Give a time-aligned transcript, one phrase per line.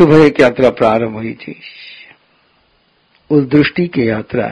[0.00, 1.54] सुबह एक यात्रा प्रारंभ हुई थी।
[3.30, 4.46] उस दृष्टि की यात्रा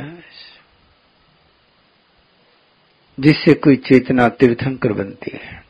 [3.19, 5.63] जिससे कोई चेतना तीर्थंकर बनती है।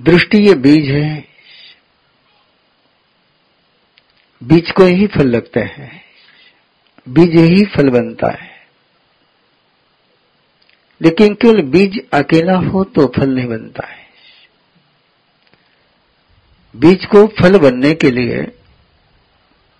[0.00, 1.24] दृष्टि ये बीज है,
[4.42, 5.90] बीज को ही फल लगता है,
[7.08, 8.50] बीज ही फल बनता है।
[11.00, 14.05] लेकिन केवल बीज अकेला हो तो फल नहीं बनता है।
[16.76, 18.42] बीज को फल बनने के लिए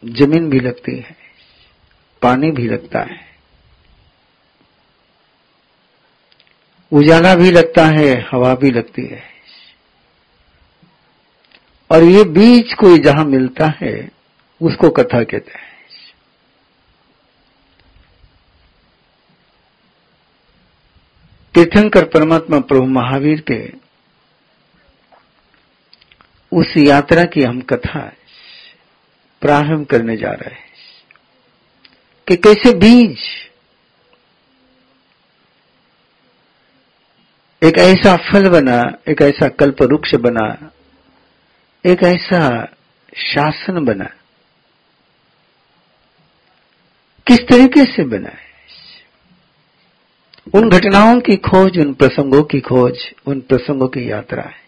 [0.03, 1.17] ज़मीन भी लगती है,
[2.23, 3.21] पानी भी लगता है,
[6.93, 9.23] उजाला भी लगता है, हवा भी लगती है।
[11.91, 13.95] और ये बीज कोई जहाँ मिलता है,
[14.61, 15.65] उसको कथा कहते हैं।
[21.55, 23.59] तीर्थंकर परमात्मा प्रभु महावीर के
[26.57, 28.13] उस यात्रा की हम कथा
[29.41, 30.67] प्रारंभ करने जा रहे हैं।
[32.29, 33.19] कि कैसे बीज
[37.65, 40.71] एक ऐसा फल बना, एक ऐसा कल्प वृक्ष बना,
[41.87, 42.65] एक ऐसा
[43.17, 44.05] शासन बना।
[47.27, 48.47] किस तरीके से बना है?
[50.55, 54.66] उन घटनाओं की खोज, उन प्रसंगों की खोज, उन प्रसंगों की यात्रा है।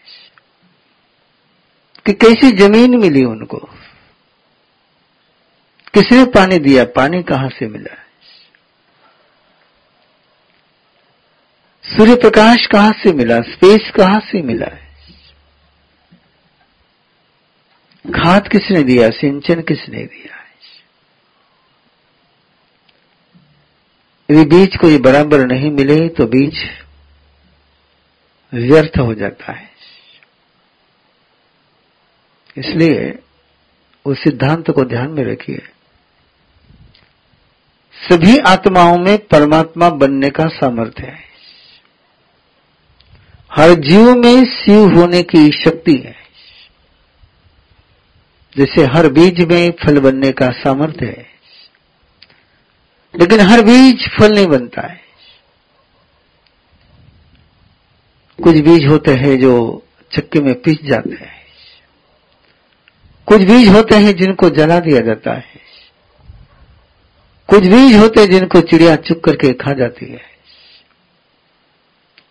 [2.05, 3.57] कि कैसी ज़मीन मिली उनको?
[5.93, 6.83] किसने पानी दिया?
[6.83, 7.95] पानी कहाँ से मिला?
[11.97, 13.41] सूर्य प्रकाश कहाँ से मिला?
[13.41, 14.65] स्पेस कहाँ से मिला?
[14.65, 14.89] है
[18.05, 19.09] खाद किसने दिया?
[19.09, 20.35] सिंचन किसने दिया?
[24.31, 26.59] यदि बीज को ये बराबर नहीं मिले तो बीज
[28.53, 29.68] व्यर्थ हो जाता है।
[32.59, 33.19] इसलिए
[34.05, 35.61] उस सिद्धांत को ध्यान में रखिए।
[38.09, 41.29] सभी आत्माओं में परमात्मा बनने का सामर्थ्य है।
[43.53, 46.15] हर जीव में शिव होने की शक्ति है।
[48.57, 51.25] जैसे हर बीज में फल बनने का सामर्थ्य है।
[53.19, 55.01] लेकिन हर बीज फल नहीं बनता है।
[58.43, 61.38] कुछ बीज होते हैं जो चक्के में पिस जाते हैं।
[63.29, 65.59] कुछ बीज होते हैं जिनको जला दिया जाता है।
[67.49, 70.21] कुछ बीज होते हैं जिनको चिड़िया चुक करके खा जाती है।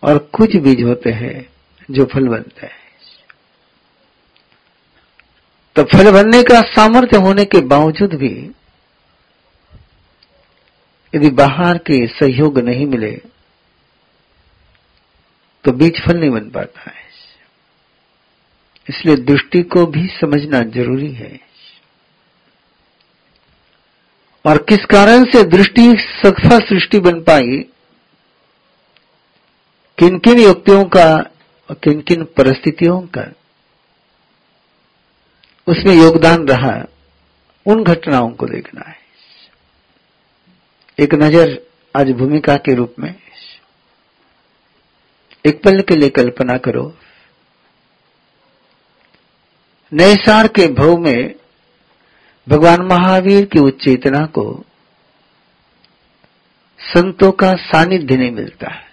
[0.03, 1.47] और कुछ बीज होते हैं
[1.89, 2.77] जो फल बनते हैं।
[5.75, 8.31] तो फल बनने का सामर्थ्य होने के बावजूद भी
[11.13, 13.11] यदि बाहर के सहयोग नहीं मिले
[15.65, 17.08] तो बीज फल नहीं बन पाता है।
[18.89, 21.39] इसलिए दृष्टि को भी समझना ज़रूरी है।
[24.45, 27.57] और किस कारण से दृष्टि सफल सृष्टि बन पाई?
[29.97, 31.15] किन किन युक्तियों का
[31.69, 33.33] और किन किन परिस्थितियों का?
[35.67, 36.85] उसमें योगदान रहा।
[37.65, 38.95] उन घटनाओं को देखना है।
[40.99, 41.59] एक नज़र
[41.95, 43.15] आज भूमिका के रूप में।
[45.45, 46.97] एक पल के लिए कल्पना करो।
[49.91, 51.35] नए सार के भव में
[52.47, 54.43] भगवान महावीर की उच्च चेतना को
[56.79, 58.87] संतों का सानिध्य नहीं मिलता है।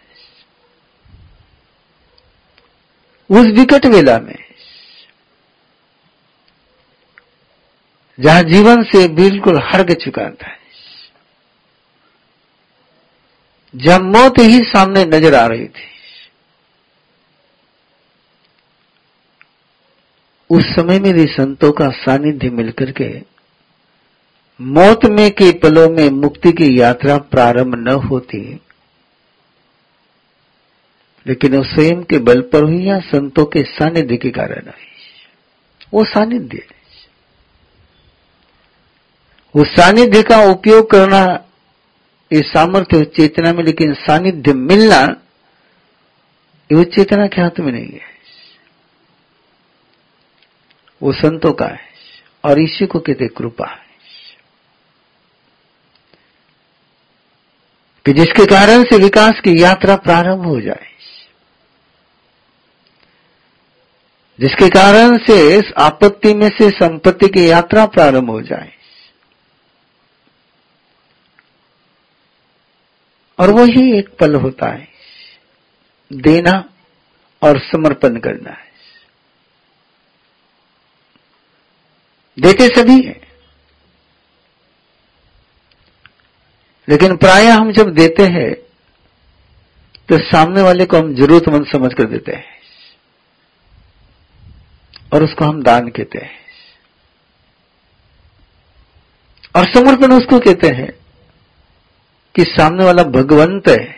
[3.30, 4.38] उस विकट वेला में,
[8.18, 10.54] जहाँ जीवन से बिल्कुल हर्ग चुका था
[13.74, 15.94] जब मौत ही सामने नज़र आ रही थी
[20.50, 23.22] उस समय में भी संतों का सानिध्य मिलकर के
[24.60, 28.60] मौत में के पलों में मुक्ति की यात्रा प्रारंभ न होती।
[31.26, 34.86] लेकिन वो स्वयं के बल पर हुई या संतों के सानिध्य के कारण हुई?
[35.94, 36.62] वो सानिध्य।
[39.54, 41.44] उस सानिध्य का उपयोग करना
[42.32, 45.16] ये सामर्थ्य चेतना में, लेकिन सानिध्य मिलना,
[46.72, 48.15] ये चेतना के हाथ में नहीं है।
[51.02, 51.88] वो संतों का है
[52.44, 53.86] और इसी को कहते कृपा है।
[58.06, 60.86] कि जिसके कारण से विकास की यात्रा प्रारंभ हो जाए।
[64.40, 68.72] जिसके कारण से इस आपत्ति में से संपत्ति की यात्रा प्रारंभ हो जाए।
[73.38, 74.88] और वही एक पल होता है।
[76.12, 76.70] देना
[77.42, 78.65] और समर्पण करना है।
[82.38, 83.20] देते सभी हैं।
[86.88, 88.54] लेकिन प्राय हम जब देते हैं
[90.08, 92.44] तो सामने वाले को हम जरूरतमंद समझ कर देते हैं।
[95.14, 96.34] और उसको हम दान कहते हैं।
[99.56, 100.92] और समर्पण उसको कहते हैं
[102.34, 103.96] कि सामने वाला भगवंत है।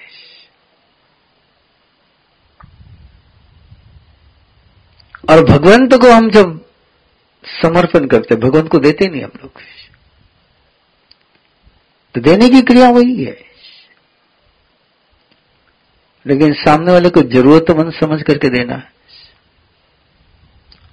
[5.31, 6.58] और भगवंत को हम जब
[7.63, 9.53] समर्पण करते भगवंत को देते नहीं हम लोग।
[12.15, 13.49] तो देने की क्रिया वही है।
[16.27, 18.83] लेकिन सामने वाले को जरूरतमंद समझ करके देना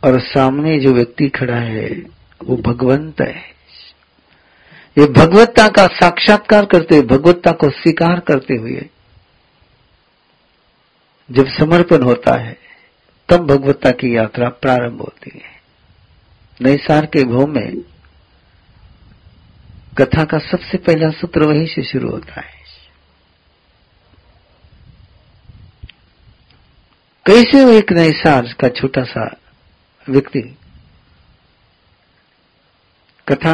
[0.04, 1.90] और सामने जो व्यक्ति खड़ा है,
[2.44, 3.56] वो भगवंत है।
[4.98, 8.90] ये भगवत्ता का साक्षात्कार करते हुए, भगवत्ता को स्वीकार करते हुए,
[11.32, 12.58] जब समर्पण होता है,
[13.30, 15.55] तब भगवत्ता की यात्रा प्रारंभ होती है।
[16.62, 17.78] नई सार के भव में
[19.98, 22.54] कथा का सबसे पहला सूत्र वहीं से शुरू होता है।
[27.26, 29.38] कैसे वो एक नए सार का छोटा सा
[30.10, 30.42] व्यक्ति
[33.28, 33.54] कथा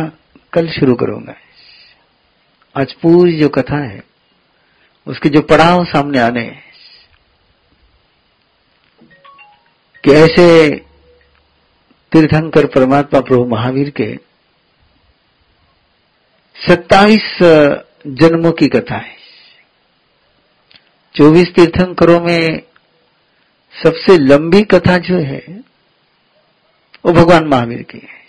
[0.54, 1.36] कल शुरू करूँगा?
[2.76, 4.04] आज पूरी जो कथा है,
[5.08, 6.46] उसके जो पड़ाव सामने आने
[10.04, 10.86] कि ऐसे
[12.12, 14.20] तीर्थंकर परमात्मा प्रभु महावीर के
[16.68, 17.38] सत्ताईस
[18.08, 19.16] जन्मों की कथा है।
[21.16, 22.64] चौबीस तीर्थंकरों में
[23.84, 25.46] सबसे लंबी कथा जो है,
[27.06, 28.22] वो भगवान महावीर की है।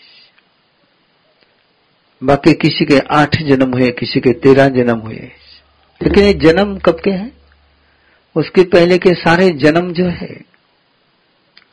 [2.23, 5.33] बाकी किसी के आठ जन्म हुए, किसी के तेरह जन्म हुए।
[6.03, 7.37] लेकिन ये जन्म कब के हैं?
[8.37, 10.45] उसके पहले के सारे जन्म जो है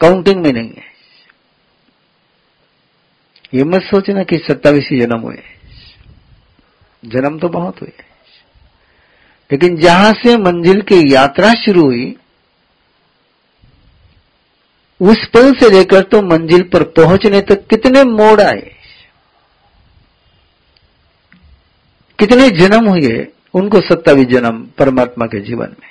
[0.01, 0.98] काउंटिंग में नहीं है।
[3.53, 5.39] ये मत सोचना कि सत्तावीस जन्म हुए।
[7.05, 7.91] जन्म तो बहुत हुए।
[9.51, 12.15] लेकिन जहाँ से मंजिल की यात्रा शुरू हुई,
[15.01, 18.75] उस पल से लेकर तो मंजिल पर पहुँचने तक कितने मोड़ आए।
[22.19, 25.89] कितने जन्म हुए उनको सत्तावीस जन्म परमात्मा के जीवन में।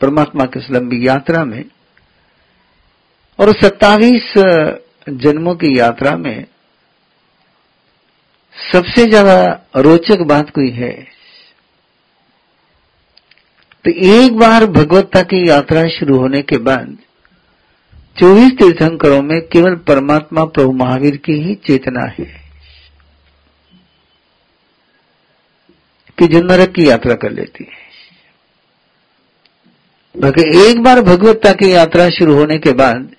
[0.00, 1.64] परमात्मा की उस लंबी यात्रा में।
[3.38, 4.34] और सत्तावीस
[5.06, 6.44] जन्मों की यात्रा में
[8.56, 9.34] सबसे ज़्यादा
[9.76, 10.92] रोचक बात कोई है?
[13.84, 16.96] तो एक बार भगवत्ता की यात्रा शुरू होने के बाद
[18.16, 22.26] चौबीस तीर्थंकरों में केवल परमात्मा प्रभु महावीर की ही चेतना है
[26.18, 27.80] कि जो नरक की यात्रा कर लेती है।
[30.62, 33.10] एक बार भगवत्ता की यात्रा शुरू होने के बाद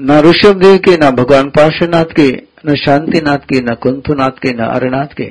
[0.00, 4.58] न ऋषभ देव के, न भगवान पार्श्वनाथ के, न शांतिनाथ के, न कुंथुनाथ के, न
[4.58, 5.24] अरनाथ के।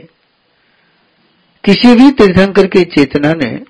[1.65, 3.65] किसी भी तीर्थंकर की चेतना ने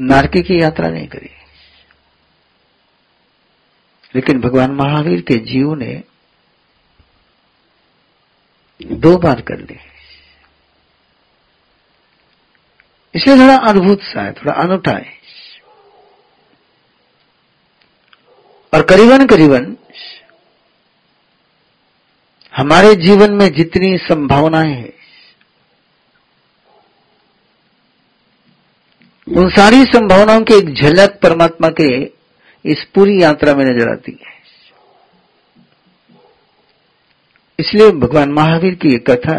[0.00, 1.30] नारकी की यात्रा नहीं करी।
[4.14, 6.02] लेकिन भगवान महावीर के जीव ने
[8.82, 9.76] दो बार कर ली।
[13.14, 15.19] इसलिए थोड़ा अद्भुत सा है, थोड़ा अनूठा है।
[18.72, 19.76] और करीबन करीबन
[22.52, 24.92] हमारे जीवन में जितनी संभावनाएँ हैं,
[29.26, 31.88] उन सारी संभावनाओं की एक झलक परमात्मा के
[32.64, 34.38] इस पूरी यात्रा में नज़र आती है।
[37.58, 39.36] इसलिए भगवान महावीर की एक कथा,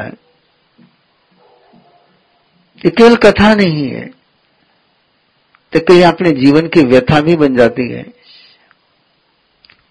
[2.82, 4.06] ये केवल कथा नहीं है
[5.74, 8.06] तो कहीं अपने जीवन की व्यथा भी बन जाती है।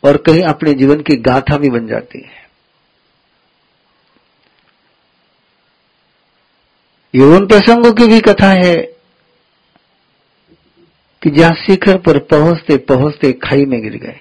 [0.04, 2.38] और कहीं अपने जीवन की गाथा भी बन जाती है।
[7.14, 8.74] ये उन प्रसंगों की भी कथा है
[11.22, 14.20] कि जहाँ शिखर पर पहुँचते पहुँचते खाई में गिर गए।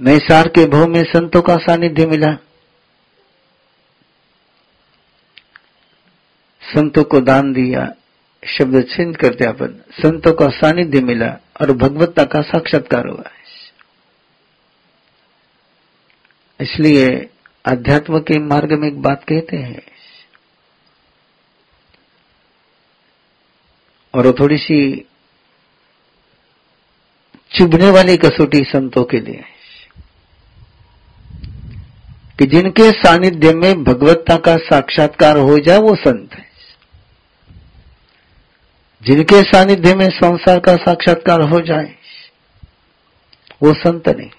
[0.00, 2.32] नए सार के भव में संतों का सानिध्य मिला।
[6.62, 7.84] संतों को दान दिया
[8.46, 13.24] शब्द छिंद करते अपन। संतों का सानिध्य मिला और भगवत्ता का साक्षात्कार हुआ।
[16.60, 17.30] इसलिए
[17.64, 19.82] अध्यात्म के मार्ग में एक बात कहते हैं।
[24.14, 25.08] और वो थोड़ी सी
[27.58, 29.44] चुभने वाली कसौटी संतों के लिए।
[32.38, 36.51] कि जिनके सानिध्य में भगवत्ता का साक्षात्कार हो जाए, वो संत है।
[39.02, 41.94] जिनके सानिध्य में संसार का साक्षात्कार हो जाए,
[43.62, 44.30] वो संत नहीं।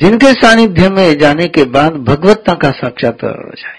[0.00, 3.78] जिनके सानिध्य में जाने के बाद भगवत्ता का साक्षात्कार हो जाए,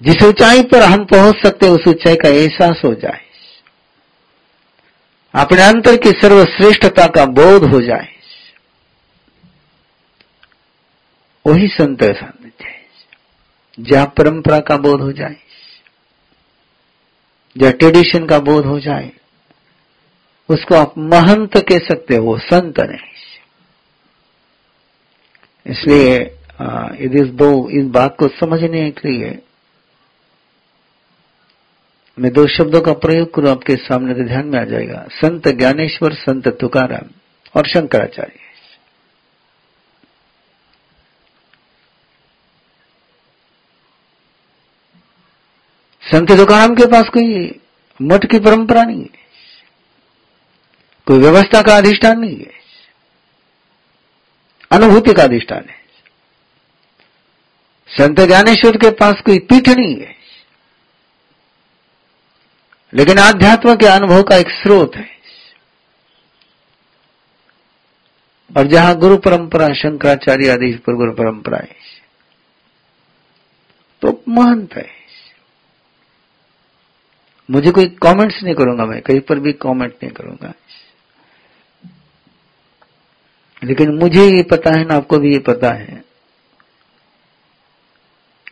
[0.00, 3.20] जिस ऊंचाई पर हम पहुँच सकते उस ऊंचाई का एहसास हो जाए,
[5.34, 8.08] अपने अंतर की सर्वश्रेष्ठता का बोध हो जाए,
[11.44, 12.12] वही संत है।
[13.78, 15.36] जहाँ परंपरा का बोध हो जाए,
[17.56, 19.10] जहाँ ट्रेडिशन का बोध हो जाए,
[20.48, 23.16] उसको आप महंत कह सकते हो संत नहीं।
[25.66, 26.16] इसलिए
[27.14, 29.38] इस दो इस बात को समझने के लिए
[32.18, 36.48] मैं दो शब्दों का प्रयोग करूँ, आपके सामने ध्यान में आ जाएगा। संत ज्ञानेश्वर, संत
[36.60, 37.10] तुकाराम
[37.54, 38.47] और शंकराचार्य।
[46.12, 47.60] संत तुकाराम के पास कोई
[48.02, 49.28] मठ की परंपरा नहीं है।
[51.06, 52.52] कोई व्यवस्था का अधिष्ठान नहीं है।
[54.70, 55.78] अनुभूति का अधिष्ठान है।
[57.88, 60.14] संत ज्ञानेश्वर के पास कोई पीठ नहीं है।
[62.94, 65.18] लेकिन आध्यात्म के अनुभव का एक स्रोत है।
[68.56, 71.76] और जहाँ गुरु परंपरा, शंकराचार्य आदि गुरु परंपरा है
[74.02, 74.97] तो महंत है।
[77.48, 80.52] मुझे कोई कमेंट्स नहीं करूँगा मैं, कहीं पर भी कमेंट नहीं करूँगा।
[83.64, 86.02] लेकिन मुझे ये पता है ना, आपको भी ये पता है।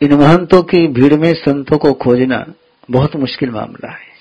[0.03, 2.45] इन महंतों की भीड़ में संतों को खोजना
[2.91, 4.15] बहुत मुश्किल मामला है।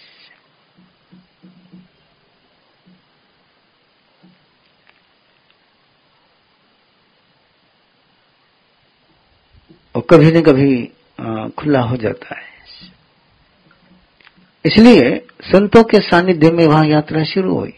[9.96, 10.84] और कभी न कभी
[11.58, 12.55] खुला हो जाता है।
[14.66, 17.74] इसलिए संतों के सानिध्य में वहाँ यात्रा शुरू हुई।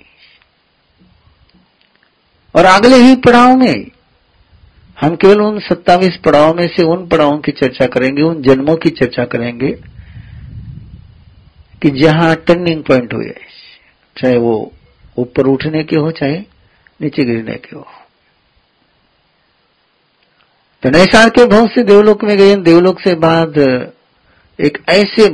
[2.55, 3.91] और अगले ही पड़ाव में,
[4.97, 8.89] हम केवल उन सत्तावीस पड़ाव में से उन पड़ावों की चर्चा करेंगे, उन जन्मों की
[8.89, 9.71] चर्चा करेंगे
[11.81, 13.33] कि जहाँ टर्निंग पॉइंट हुए,
[14.17, 14.71] चाहे वो
[15.17, 16.39] ऊपर उठने के हो, चाहे
[16.99, 17.85] नीचे गिरने के हो।
[20.83, 23.57] तो नैसार के बहुत से देवलोक में गए, देवलोक से बाद
[24.59, 25.29] एक ऐसे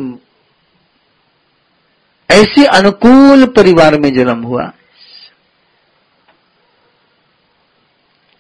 [2.30, 4.66] ऐसे अनुकूल परिवार में जन्म हुआ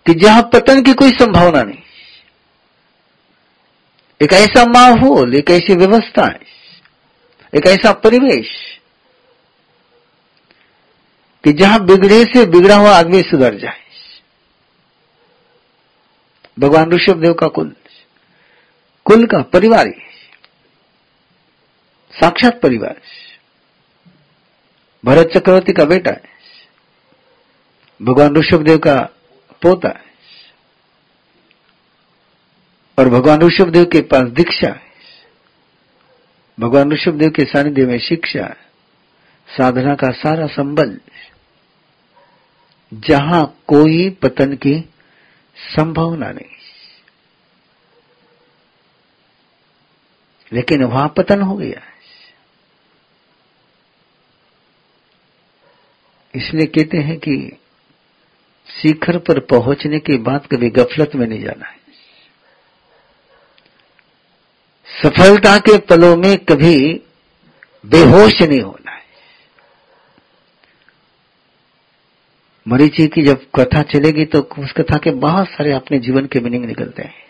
[0.05, 1.81] कि जहाँ पतन की कोई संभावना नहीं।
[4.21, 6.27] एक ऐसा माहौल, एक ऐसी व्यवस्था,
[7.53, 8.49] एक ऐसा परिवेश
[11.43, 13.81] कि जहाँ बिगड़े से बिगड़ा हुआ आदमी सुधर जाए।
[16.59, 17.75] भगवान ऋषभ देव का कुल
[19.05, 19.89] कुल का परिवार
[22.13, 23.01] साक्षात परिवार
[25.05, 26.23] भरत चक्रवर्ती का बेटा है।
[28.01, 28.95] भगवान ऋषभ देव का
[29.61, 30.13] पोता है।
[32.99, 34.93] और भगवान ऋषभदेव के पास दीक्षा है।
[36.59, 38.55] भगवान ऋषभदेव के सानिध्य में शिक्षा
[39.57, 40.99] साधना का सारा संबल
[42.93, 44.89] जहाँ कोई पतन की
[45.75, 46.55] संभावना नहीं।
[50.53, 51.92] लेकिन वहाँ पतन हो गया
[56.35, 57.35] इसलिए कहते हैं कि
[58.67, 61.81] शिखर पर पहुँचने के बाद कभी गफलत में नहीं जाना है।
[65.03, 67.01] सफलता के पलों में कभी
[67.85, 69.01] बेहोश नहीं होना है।
[72.67, 76.65] मरीची की जब कथा चलेगी तो उस कथा के बहुत सारे अपने जीवन के मीनिंग
[76.65, 77.21] निकलते हैं।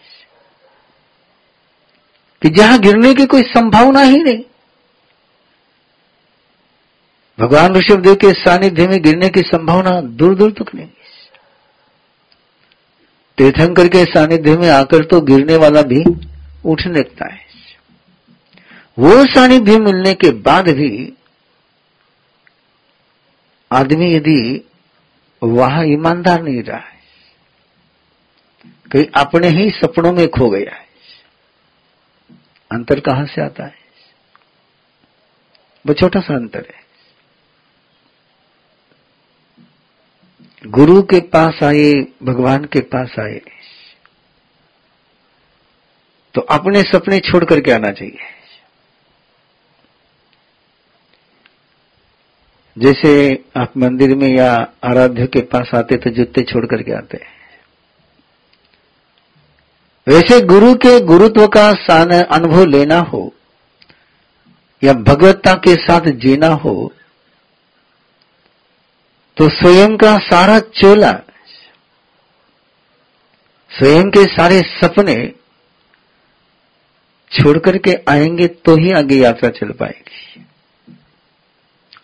[2.42, 4.44] कि जहाँ गिरने की कोई संभावना ही नहीं
[7.38, 10.88] भगवान ऋषभदेव के सानिध्य में गिरने की संभावना दूर दूर तक नहीं।
[13.38, 16.04] तीर्थंकर के सानिध्य में आकर तो गिरने वाला भी
[16.66, 17.42] उठने लगता है।
[18.98, 20.92] वो सानिध्य मिलने के बाद भी
[23.72, 24.40] आदमी यदि
[25.42, 27.02] वहाँ ईमानदार नहीं रहा है,
[28.92, 30.86] कहीं अपने ही सपनों में खो गया है,
[32.72, 33.75] अंतर कहाँ से आता है?
[35.86, 36.82] वो छोटा सा अंतर है।
[40.63, 41.91] गुरु के पास आए,
[42.24, 43.41] भगवान के पास आए
[46.36, 48.32] तो अपने सपने छोड़ करके आना चाहिए।
[52.77, 53.12] जैसे
[53.58, 54.53] आप मंदिर में या
[54.84, 57.17] आराध्य के पास आते तो जूते छोड़ करके आते।
[60.08, 61.67] वैसे गुरु के गुरुत्व का
[62.29, 63.32] अनुभव लेना हो,
[64.82, 66.91] या भगवत्ता के साथ जीना हो
[69.38, 71.12] तो स्वयं का सारा चोला,
[73.70, 75.34] स्वयं के सारे सपने
[77.32, 80.46] छोड़ करके आएँगे तो ही आगे यात्रा चल पाएगी।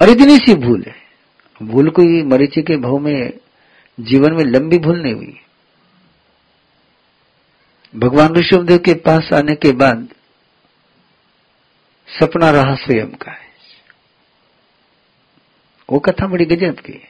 [0.02, 0.96] और इतनी सी भूल है।
[1.64, 3.34] भूल कोई मरीची के भाव में,
[4.00, 5.40] जीवन में लंबी भूल नहीं हुई।
[7.96, 10.08] भगवान ऋषभदेव के पास आने के बाद
[12.08, 13.50] सपना रहा स्वयं का है।
[15.92, 17.09] वो कथा बड़ी गजब की है।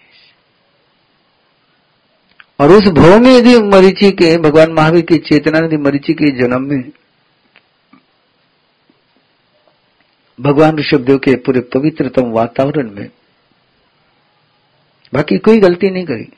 [2.59, 6.61] और उस भाव में यदि मरीची के, भगवान महावीर की चेतना यदि मरीची के जन्म
[6.61, 6.91] में
[10.41, 13.09] भगवान ऋषभदेव के पूरे पवित्रतम वातावरण में,
[15.13, 16.33] बाकी कोई गलती नहीं करी।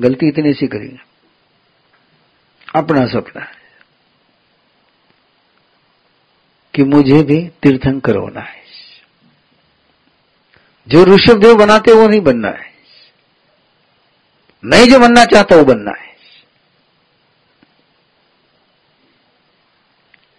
[0.00, 0.98] गलती इतनी सी करी।
[2.74, 3.64] अपना सपना है
[6.74, 8.62] कि मुझे भी तीर्थंकर होना है।
[10.88, 12.73] जो ऋषभदेव बनाते वो नहीं बनना है।
[14.64, 16.16] मैं जो बनना चाहता वो बनना है।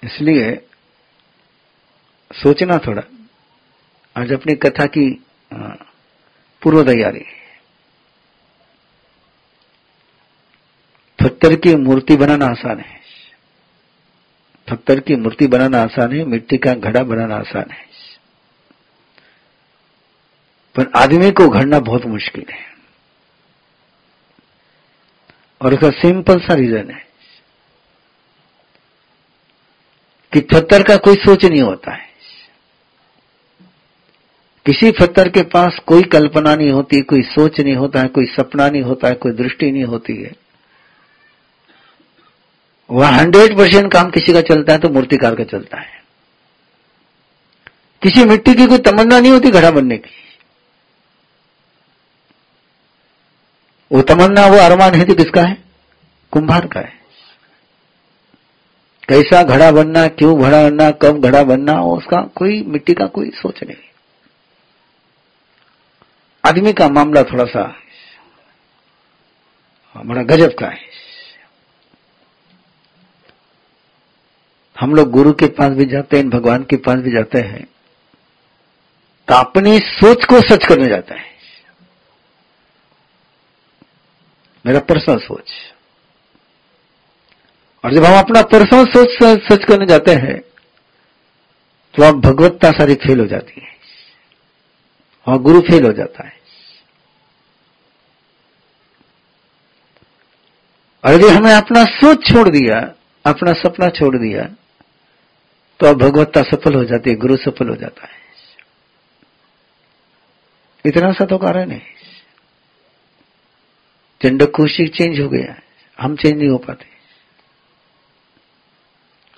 [0.04, 0.56] इसलिए
[2.32, 3.02] सोचना थोड़ा।
[4.16, 7.26] आज अपनी कथा की पूर्व तैयारी
[11.20, 13.02] पत्थर की मूर्ति बनाना आसान है।
[14.70, 17.86] पत्थर की मूर्ति बनाना आसान है, मिट्टी का घड़ा बनाना आसान है।
[20.76, 22.75] पर आदमी को घड़ना बहुत मुश्किल है।
[25.66, 27.06] और उसका सिंपल सा रीजन है
[30.34, 32.10] कि पत्थर का कोई सोच नहीं होता है।
[34.66, 38.70] किसी पत्थर के पास कोई कल्पना नहीं होती, कोई सोच नहीं होता है, कोई सपना
[38.70, 40.32] नहीं होता है, कोई दृष्टि नहीं होती है।
[42.90, 46.04] वह हंड्रेड परसेंट काम किसी का चलता है तो मूर्तिकार का चलता है।
[48.02, 50.25] किसी मिट्टी की कोई तमन्ना नहीं होती घड़ा बनने की।
[53.92, 55.58] वो तमन्ना, वो अरमान है तो किसका है?
[56.34, 56.94] कुंभार का है।
[59.10, 63.64] कैसा घड़ा बनना, क्यों घड़ा बनना, कब घड़ा बनना, उसका कोई, मिट्टी का कोई सोच
[63.64, 63.76] नहीं।
[66.44, 67.64] आदमी का मामला थोड़ा सा,
[69.96, 70.94] बड़ा गजब का है।
[74.78, 77.64] हम लोग गुरु के पास भी जाते हैं, भगवान के पास भी जाते हैं
[79.28, 81.35] तो अपनी सोच को सच करने जाता है।
[84.66, 85.52] मेरा पर्सनल सोच।
[87.86, 90.40] और जब हम अपना पर्सनल सोच, सच करने जाते हैं
[91.96, 93.74] तो आप भगवत्ता सारी फेल हो जाती है।
[95.28, 96.34] और गुरु फेल हो जाता है।
[101.06, 102.80] और यदि हमने अपना सोच छोड़ दिया,
[103.26, 104.44] अपना सपना छोड़ दिया
[105.80, 108.24] तो अब भगवत्ता सफल हो जाती है, गुरु सफल हो जाता है।
[110.86, 111.82] इतना सा तो कारण है।
[114.26, 115.62] चंडक कौशिक चेंज हो गया।
[116.00, 116.86] हम चेंज नहीं हो पाते।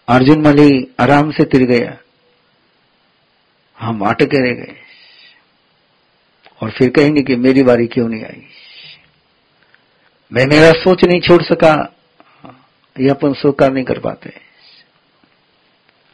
[0.08, 1.98] अर्जुन मली आराम से तिर गया।
[3.80, 4.76] हम अटके रह गए।
[6.62, 8.44] और फिर कहेंगे कि मेरी बारी क्यों नहीं आई?
[10.34, 11.96] मैं मेरा सोच नहीं छोड़ सका।
[13.00, 14.34] यह अपन स्वीकार नहीं कर पाते।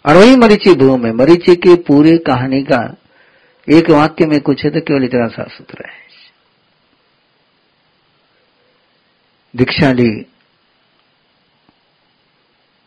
[0.06, 2.96] और वही मरीची भू में मरीची की पूरी कहानी का
[3.70, 6.03] एक वाक्य में कुछ है तो केवल इतना साफ़ सुथरा है।
[9.56, 10.10] दीक्षा ली,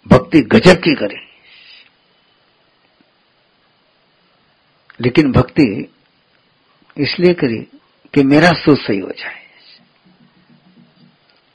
[0.08, 1.20] भक्ति गजब की करी।
[5.00, 5.94] लेकिन भक्ति
[6.96, 7.78] इसलिए करी
[8.14, 9.44] कि मेरा सोच सही हो जाए।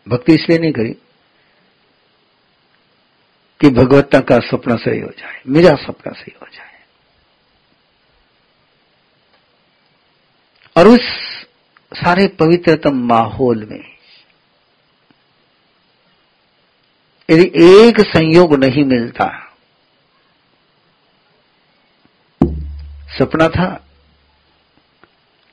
[0.08, 0.94] भक्ति इसलिए नहीं करी
[3.62, 6.70] कि भगवत्ता का सपना सही हो जाए, मेरा सपना सही हो जाए।
[10.78, 11.02] और उस
[11.94, 14.01] सारे पवित्रतम माहौल में
[17.32, 19.28] यदि एक संयोग नहीं मिलता,
[23.18, 23.70] सपना था,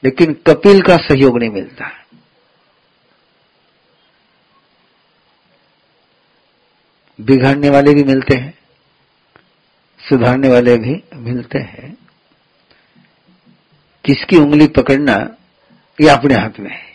[0.05, 1.91] लेकिन कपिल का सहयोग नहीं मिलता।
[7.19, 8.59] बिगाड़ने वाले भी मिलते हैं,
[10.01, 11.97] सुधारने वाले भी मिलते हैं।
[14.05, 15.14] किसकी उंगली पकड़ना
[15.99, 16.87] ये अपने हाथ में है।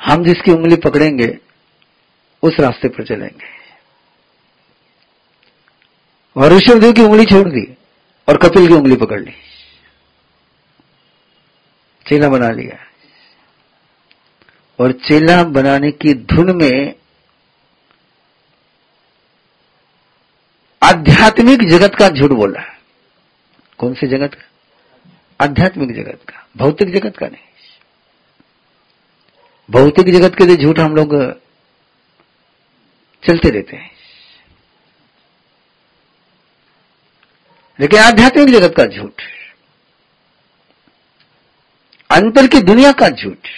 [0.00, 1.38] हम जिसकी उंगली पकड़ेंगे
[2.42, 3.58] उस रास्ते पर चलेंगे।
[6.36, 7.76] और ऋषभदेव की उंगली छोड़ दी
[8.28, 9.30] और कपिल की उंगली पकड़ ली।
[12.08, 12.84] चेला बना लिया।
[14.80, 16.94] और चेला बनाने की धुन में
[20.82, 22.62] आध्यात्मिक जगत का झूठ बोला।
[23.78, 24.48] कौन से जगत का?
[25.44, 27.42] आध्यात्मिक जगत का। भौतिक जगत का नहीं।
[29.70, 31.40] भौतिक जगत के लिए झूठ हम लोग
[33.22, 33.90] चलते रहते हैं।
[37.80, 39.22] लेकिन आध्यात्मिक जगत का झूठ,
[42.10, 43.48] अंतर की दुनिया का झूठ,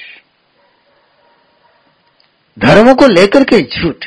[2.58, 4.06] धर्मों को लेकर के झूठ,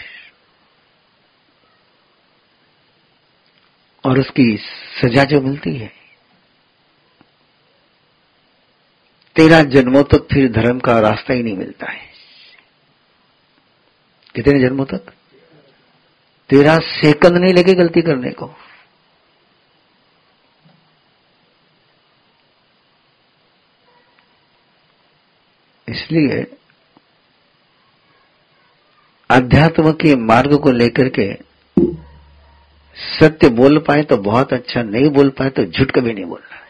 [4.04, 4.58] और उसकी
[5.02, 5.92] सजा जो मिलती है।
[9.36, 12.12] तेरह जन्मों तक फिर धर्म का रास्ता ही नहीं मिलता है।
[14.36, 15.14] कितने जन्मों तक?
[16.54, 18.50] तेरह सेकंड नहीं लगे गलती करने को।
[25.88, 26.46] इसलिए
[29.30, 31.32] अध्यात्म के मार्ग को लेकर के
[32.98, 36.62] सत्य बोल पाए तो बहुत अच्छा नहीं बोल पाए तो झूठ कभी नहीं बोलना।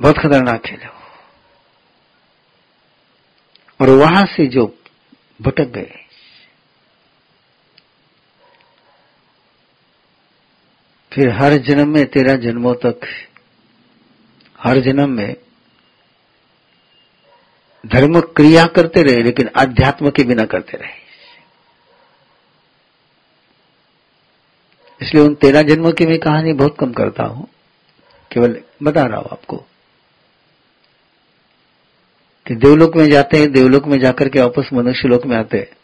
[0.00, 1.01] बहुत खतरनाक खेल है
[3.82, 4.78] और वहाँ से जो
[5.42, 5.92] भटक गए।
[11.12, 13.00] फिर हर जन्म में तेरह जन्मों तक,
[14.60, 15.36] हर जन्म में
[17.86, 21.02] धर्म क्रिया करते रहे, लेकिन अध्यात्म के बिना करते रहे।
[25.02, 27.48] इसलिए उन तेरह जन्मों की मैं कहानी बहुत कम करता हूँ।
[28.30, 29.66] केवल बता रहा हूँ आपको।
[32.52, 35.76] कि देवलोक में जाते हैं, देवलोक में जाकर के वापस मनुष्य लोक में आते हैं।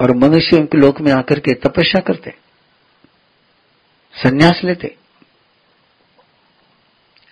[0.00, 2.34] और मनुष्य के लोक में आकर के तपस्या करते
[4.14, 4.96] संन्यास लेते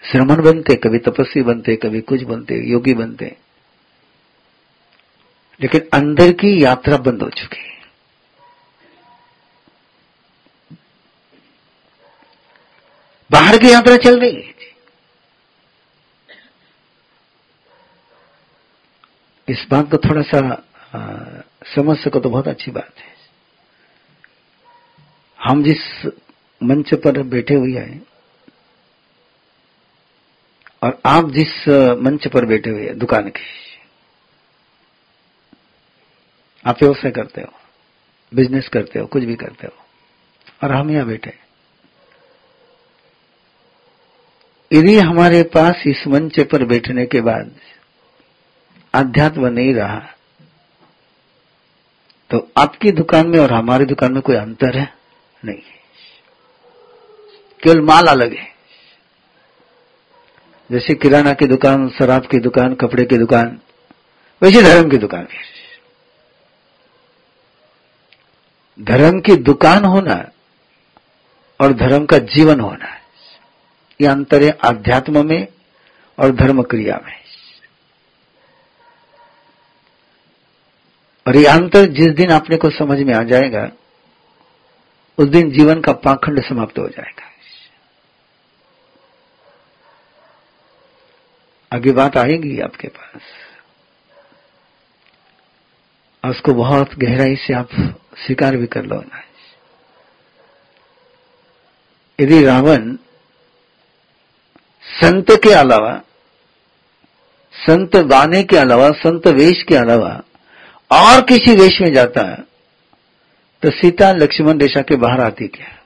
[0.02, 3.36] श्रमण बनते, कभी तपस्वी बनते, कभी कुछ बनते, योगी बनते
[5.60, 7.80] लेकिन अंदर की यात्रा बंद हो चुकी है।
[13.30, 14.51] बाहर की यात्रा चल रही है।
[19.52, 20.40] इस बात को थोड़ा सा
[21.66, 23.10] समझ सको तो बहुत अच्छी बात है।
[25.38, 25.82] हम जिस
[26.60, 28.02] मंच पर बैठे हुए हैं,
[30.82, 31.68] और आप जिस
[32.02, 33.40] मंच पर बैठे हुए हैं, दुकान के,
[36.64, 37.52] आप व्यवसाय करते हो,
[38.32, 39.72] बिज़नेस करते हो, कुछ भी करते हो,
[40.62, 41.32] और हम यहाँ बैठे
[44.70, 47.50] यदि हमारे पास इस मंच पर बैठने के बाद
[48.94, 50.02] अध्यात्म नहीं रहा।
[52.30, 54.94] तो आपकी दुकान में और हमारी दुकान में कोई अंतर है?
[55.44, 55.62] नहीं।
[57.62, 58.52] केवल माल अलग है।
[60.70, 63.60] जैसे किराना की दुकान, शराब की दुकान, कपड़े की दुकान,
[64.42, 65.52] वैसे धर्म की दुकान भी
[68.80, 70.30] धर्म की दुकान होना
[71.60, 72.98] और धर्म का जीवन होना
[74.00, 75.48] यह अंतर है आध्यात्म में
[76.18, 77.21] और धर्म क्रिया में।
[81.26, 83.70] और ये अंतर जिस दिन आपने को समझ में आ जाएगा,
[85.18, 87.28] उस दिन जीवन का पाखंड समाप्त हो जाएगा।
[91.74, 93.20] आगे बात आएगी आपके पास।
[96.30, 97.68] उसको बहुत गहराई से आप
[98.16, 99.22] स्वीकार भी कर लो ना।
[102.20, 102.96] यदि रावण
[104.84, 106.02] संत के अलावा,
[107.54, 110.22] संत बाने के अलावा, संत वेश के अलावा
[110.92, 112.36] और किसी देश में जाता है
[113.62, 115.78] तो सीता लक्ष्मण रेशा के बाहर आती क्या?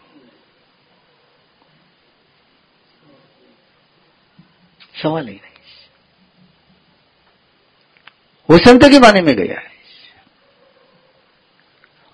[5.03, 5.43] सवाल ही नहीं।
[8.51, 9.75] वो संत के बाने में गया है।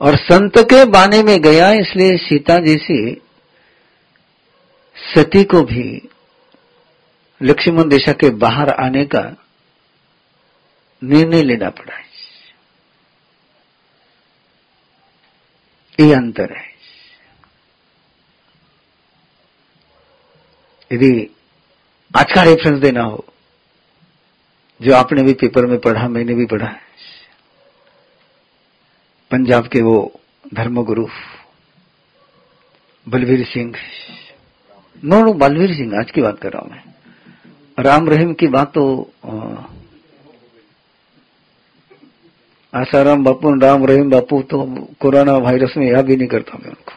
[0.00, 3.22] और संत के बाने में गया, इसलिए सीता जैसी
[4.96, 6.08] सती को भी
[7.42, 9.20] लक्ष्मण देशा के बाहर आने का
[11.02, 12.11] निर्णय लेना पड़ा है।
[15.98, 16.70] ये अंतर है।
[20.90, 21.10] यदि
[22.14, 23.24] आज का रेफरेंस देना हो,
[24.80, 26.66] जो आपने भी पेपर में पढ़ा, मैंने भी पढ़ा
[29.30, 30.20] पंजाब के वो
[30.54, 31.06] धर्मगुरु,
[33.06, 33.74] बलवीर सिंह।
[35.02, 36.82] नो नो, बलवीर सिंह, आज की बात कर रहा हूँ मैं।
[37.78, 38.84] राम रहीम की बात तो
[42.74, 44.64] आसाराम बापू राम रहीम बापू तो
[45.00, 46.92] कोरोना वायरस में याद भी नहीं करता मैं उनको।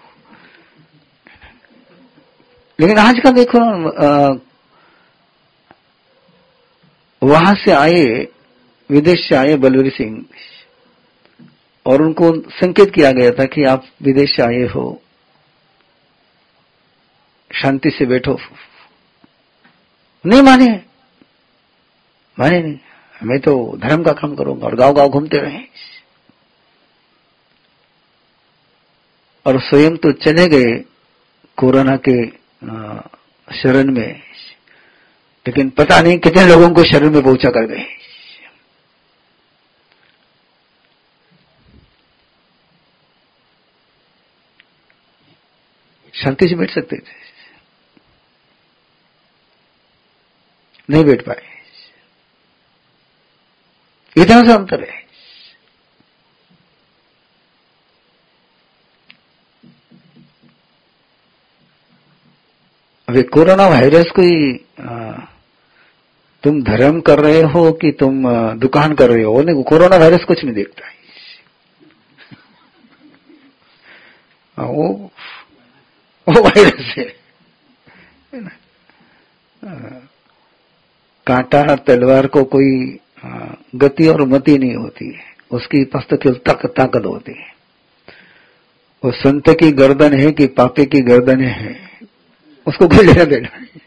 [2.79, 3.59] लेकिन आज का देखो
[7.21, 8.27] वहाँ से आए,
[8.89, 10.25] विदेश से आए बलवीर सिंह।
[11.85, 15.01] और उनको संकेत किया गया था कि आप विदेश से आए हो।
[17.51, 18.39] शांति से बैठो।
[20.25, 20.69] नहीं माने।
[22.39, 22.77] माने नहीं।
[23.23, 25.59] मैं तो धर्म का काम करूँगा और गाँव गाँव घूमते रहे।
[29.45, 30.73] और स्वयं तो चले गए
[31.57, 32.15] कोरोना के
[33.47, 34.21] शरण में।
[35.45, 37.85] लेकिन पता नहीं कितने लोगों को शरण में पहुँचा कर गए।
[46.13, 47.23] शांति से बैठ सकते थे।
[50.89, 51.54] नहीं बैठ पाए।
[54.15, 55.03] इतना सा अंतर है।
[63.07, 64.31] अभी कोरोना वायरस कोई
[66.43, 68.23] तुम धर्म कर रहे हो कि तुम
[68.59, 69.41] दुकान कर रहे हो?
[69.41, 70.93] नहीं, कोरोना वायरस कुछ नहीं देखता है।
[74.57, 74.87] वो
[76.27, 77.05] वो वायरस है।
[81.27, 82.99] कांटा, तलवार को कोई
[83.75, 87.55] गति और मति नहीं होती है। उसकी पास तो केवल तक, ताकत होती है।
[89.05, 91.89] वो संत की गर्दन है कि पापे की गर्दन है,
[92.67, 93.79] उसको कोई लेना देना नहीं।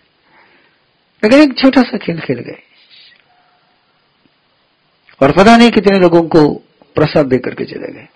[1.24, 2.58] लेकिन एक छोटा सा खेल खेल गए।
[5.22, 6.54] और पता नहीं कितने लोगों को
[6.94, 8.08] प्रसाद देकर के चले गए।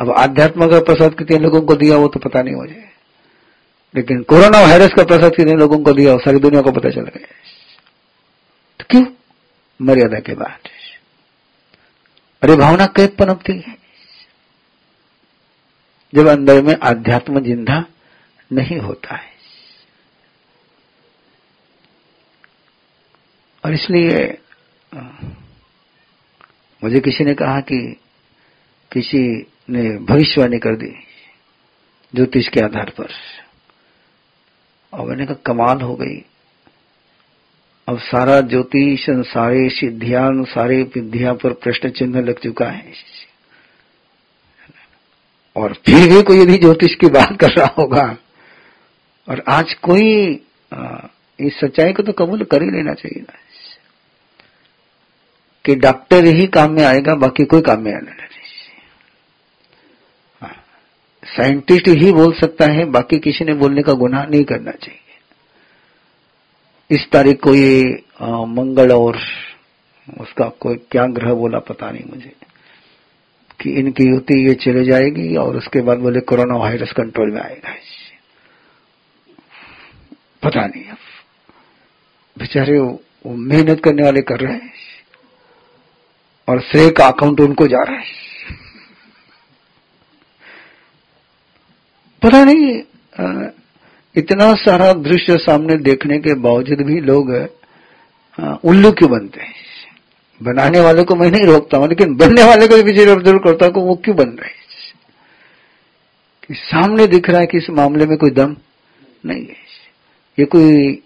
[0.00, 2.84] अब आध्यात्म का प्रसाद कितने लोगों को दिया वो तो पता नहीं मुझे।
[3.96, 7.00] लेकिन कोरोना वायरस का प्रसाद कितने लोगों को दिया वो सारी दुनिया को पता चल
[7.00, 7.26] गया।
[8.80, 9.04] तो क्यों?
[9.82, 10.68] मर्यादा के बाद
[12.42, 13.76] अरे भावना कैद पनपती है।
[16.14, 17.84] जब अंदर में आध्यात्म ज़िंदा
[18.52, 19.30] नहीं होता है।
[23.64, 24.38] और इसलिए,
[26.84, 27.96] मुझे किसी ने कहा कि
[28.92, 29.20] किसी
[29.70, 30.92] ने भविष्यवाणी कर दी
[32.14, 33.08] ज्योतिष के आधार पर।
[34.92, 36.24] और मैंने कहा, कमाल हो गई।
[37.88, 42.92] अब सारा ज्योतिष, सारे सिद्धियान सारे विद्या पर प्रश्न चिन्ह लग चुका है।
[45.56, 48.16] और फिर भी कोई यदि ज्योतिष की बात कर रहा होगा,
[49.28, 50.32] और आज कोई
[51.40, 53.38] इस सच्चाई को तो कबूल कर ही लेना चाहिए ना।
[55.64, 58.18] कि डॉक्टर ही काम में आएगा, बाकी कोई काम में आना नहीं।
[61.36, 65.00] साइंटिस्ट ही बोल सकता है, बाकी किसी ने बोलने का गुनाह नहीं करना चाहिए।
[66.90, 67.82] इस तारीख को ये
[68.48, 69.18] मंगल और
[70.20, 72.32] उसका कोई क्या ग्रह बोला पता नहीं मुझे।
[73.60, 77.74] कि इनकी युति ये चले जाएगी और उसके बाद बोले कोरोना वायरस कंट्रोल में आएगा
[80.42, 80.96] पता नहीं अब।
[82.36, 84.72] बेचारे वो मेहनत करने वाले कर रहे हैं
[86.48, 88.20] और श्रेय का अकाउंट उनको जा रहा है
[92.22, 92.80] पता नहीं
[94.14, 97.30] इतना सारा दृश्य सामने देखने के बावजूद भी लोग
[98.64, 99.54] उल्लू क्यों बनते हैं?
[100.40, 103.86] बनाने वाले को मैं नहीं रोकता हूँ, लेकिन बनने वाले को भी ज़रूर करता हूँ
[103.86, 104.60] वो क्यों बन रहे हैं?
[106.42, 108.56] कि सामने दिख रहा है कि इस मामले में कोई दम
[109.24, 109.56] नहीं है।
[110.38, 111.02] ये कोई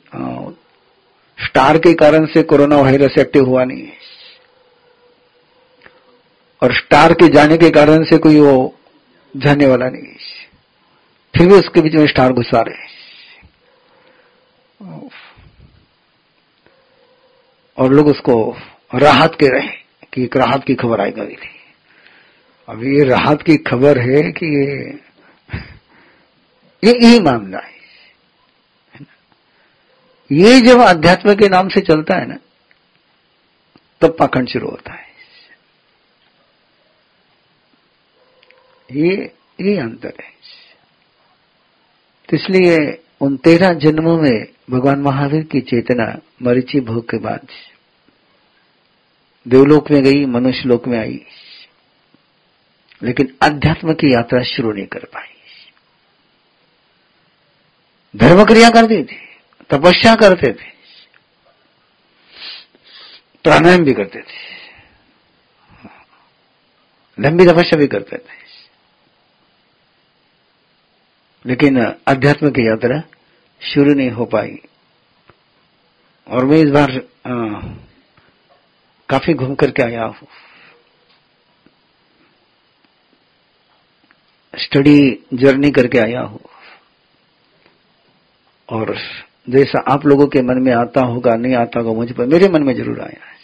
[1.38, 4.04] स्टार के कारण से कोरोना वायरस एक्टिव हुआ नहीं है।
[6.62, 8.74] और स्टार के जाने के कारण से कोई वो
[9.34, 10.14] जाने वाला नहीं है।
[11.34, 12.85] फिर भी उसके बीच में स्टार घुसा रहे
[17.78, 18.34] और लोग उसको
[18.94, 19.68] राहत के रहे,
[20.12, 21.54] कि एक राहत की खबर आई आएगा दीदी
[22.68, 24.66] अब ये राहत की खबर है कि ये
[26.82, 27.74] ये यही मामला है।
[30.30, 32.36] ये जब अध्यात्म के नाम से चलता है ना,
[34.02, 35.04] तब पाखंड शुरू होता है।
[38.90, 39.14] ये
[39.60, 40.30] ये अंतर है।
[42.28, 42.76] तो इसलिए
[43.20, 46.06] उन तेरह जन्मों में भगवान महावीर की चेतना
[46.42, 47.46] मरीची भोग के बाद
[49.46, 51.20] देवलोक में गई मनुष्य लोक में आई,
[53.02, 55.34] लेकिन अध्यात्म की यात्रा शुरू नहीं कर पाई।
[58.14, 59.18] धर्म क्रिया करती थी,
[59.70, 60.70] तपस्या करते थे,
[63.44, 64.44] प्राणायाम भी करते थे,
[67.18, 68.44] लंबी तपस्या भी करते थे।
[71.46, 71.78] लेकिन
[72.08, 73.02] अध्यात्म की यात्रा
[73.62, 74.56] शुरू नहीं हो पाई।
[76.26, 76.90] और मैं इस बार
[77.26, 77.60] आ,
[79.08, 80.28] काफ़ी घूम करके आया हूँ।
[84.54, 84.98] स्टडी
[85.34, 86.40] जर्नी करके आया हूँ।
[88.68, 88.94] और
[89.50, 92.62] जैसा आप लोगों के मन में आता होगा नहीं आता होगा मुझे पर मेरे मन
[92.62, 93.34] में ज़रूर आया है।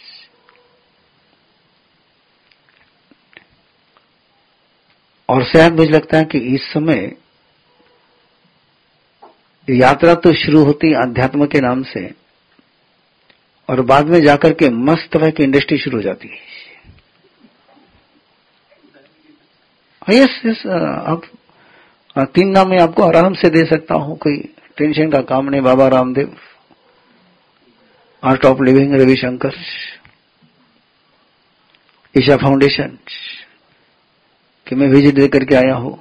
[5.29, 7.15] और शायद मुझे लगता है कि इस समय
[9.67, 12.03] यात्रा तो शुरू होती अध्यात्म के नाम से,
[13.69, 16.51] और बाद में जाकर के मस्त तरह की इंडस्ट्री शुरू हो जाती है।
[20.11, 21.21] यस यस अब
[22.33, 24.37] तीन नाम मैं आपको आराम से दे सकता हूँ, कोई
[24.77, 26.35] टेंशन का काम नहीं। Baba Ramdev
[28.23, 29.53] art of living Ravi Shankar,
[32.15, 32.97] Isha foundation,
[34.67, 35.97] कि मैं विज़िट दे करके आया हूँ,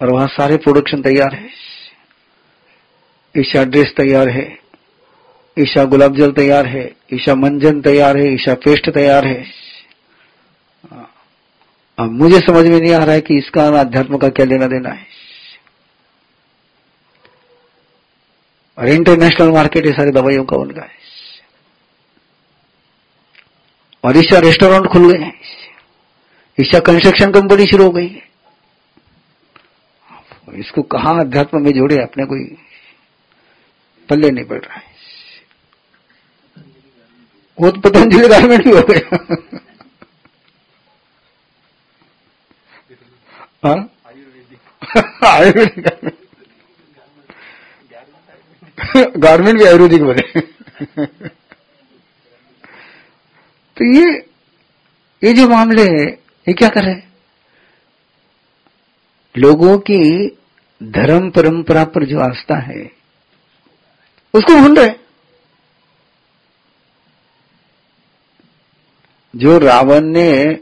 [0.00, 1.50] और वहाँ सारे प्रोडक्शन तैयार है।
[3.34, 4.58] ईशा ड्रेस तैयार है,
[5.58, 9.44] ईशा गुलाब जल तैयार है, ईशा मंजन तैयार है, ईशा पेस्ट तैयार है।
[11.98, 14.90] अब मुझे समझ में नहीं आ रहा है कि इसका अध्यात्म का क्या लेना देना
[14.90, 15.06] है।
[18.78, 21.00] और इंटरनेशनल मार्केट है सारी दवाइयों का उनका है।
[24.04, 25.32] और ईशा रेस्टोरेंट खुल गए हैं।
[26.58, 28.22] ईशा कंस्ट्रक्शन कंपनी शुरू हो गई है।
[30.54, 32.44] इसको कहा अध्यात्म में जोड़े अपने कोई
[34.08, 34.90] पल्ले नहीं पड़ रहा है।
[37.58, 39.04] वो तो पतंजलि गारमेंट भी हो गया।
[45.24, 46.10] आयुर्वेदिक।
[49.18, 50.40] गारमेंट भी आयुर्वेदिक बने
[53.76, 54.06] तो ये
[55.22, 56.04] ये जो मामले है,
[56.46, 56.94] ये क्या कर रहे
[59.34, 60.00] लोगों की
[60.80, 62.82] धर्म परंपरा पर जो आस्था है
[64.34, 64.90] उसको भूल रहे
[69.36, 70.54] जो रावण ने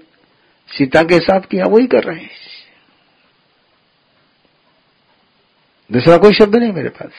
[0.69, 2.31] सीता के साथ किया, वही कर रहे हैं।
[5.93, 7.11] दूसरा कोई शब्द नहीं मेरे पास।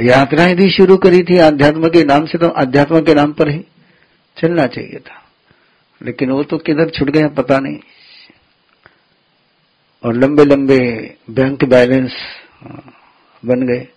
[0.00, 3.64] यात्रा यदि शुरू करी थी अध्यात्म के नाम से तो अध्यात्म के नाम पर ही
[4.36, 5.32] चलना चाहिए था।
[6.02, 7.78] लेकिन वो तो किधर छुट गया पता नहीं।
[10.04, 10.78] और लंबे लंबे
[11.30, 12.12] बैंक बैलेंस
[12.62, 13.88] बन गए।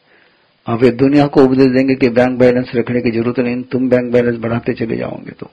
[0.67, 4.11] और वे दुनिया को उपदेश देंगे कि बैंक बैलेंस रखने की ज़रूरत नहीं, तुम बैंक
[4.11, 5.51] बैलेंस बढ़ाते चले जाओगे तो।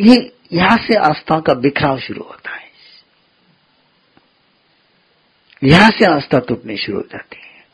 [0.00, 2.68] ये यहाँ से आस्था का बिखराव शुरू होता है।
[5.64, 7.64] यहाँ से आस्था टूटनी शुरू हो जाती है।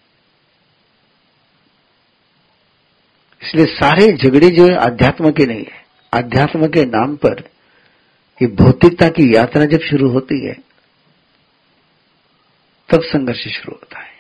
[3.42, 7.42] इसलिए सारे झगड़े जो है, अध्यात्म के नहीं है। अध्यात्म के नाम पर
[8.42, 10.65] ये भौतिकता की यात्रा जब शुरू होती है
[12.92, 14.16] तब संघर्ष शुरू होता है।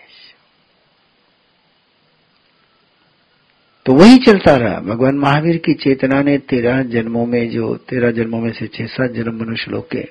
[3.86, 8.40] तो वही चलता रहा। भगवान महावीर की चेतना ने तेरह जन्मों में जो, तेरह जन्मों
[8.40, 10.08] में से छह, सात जन्म मनुष्य लोग के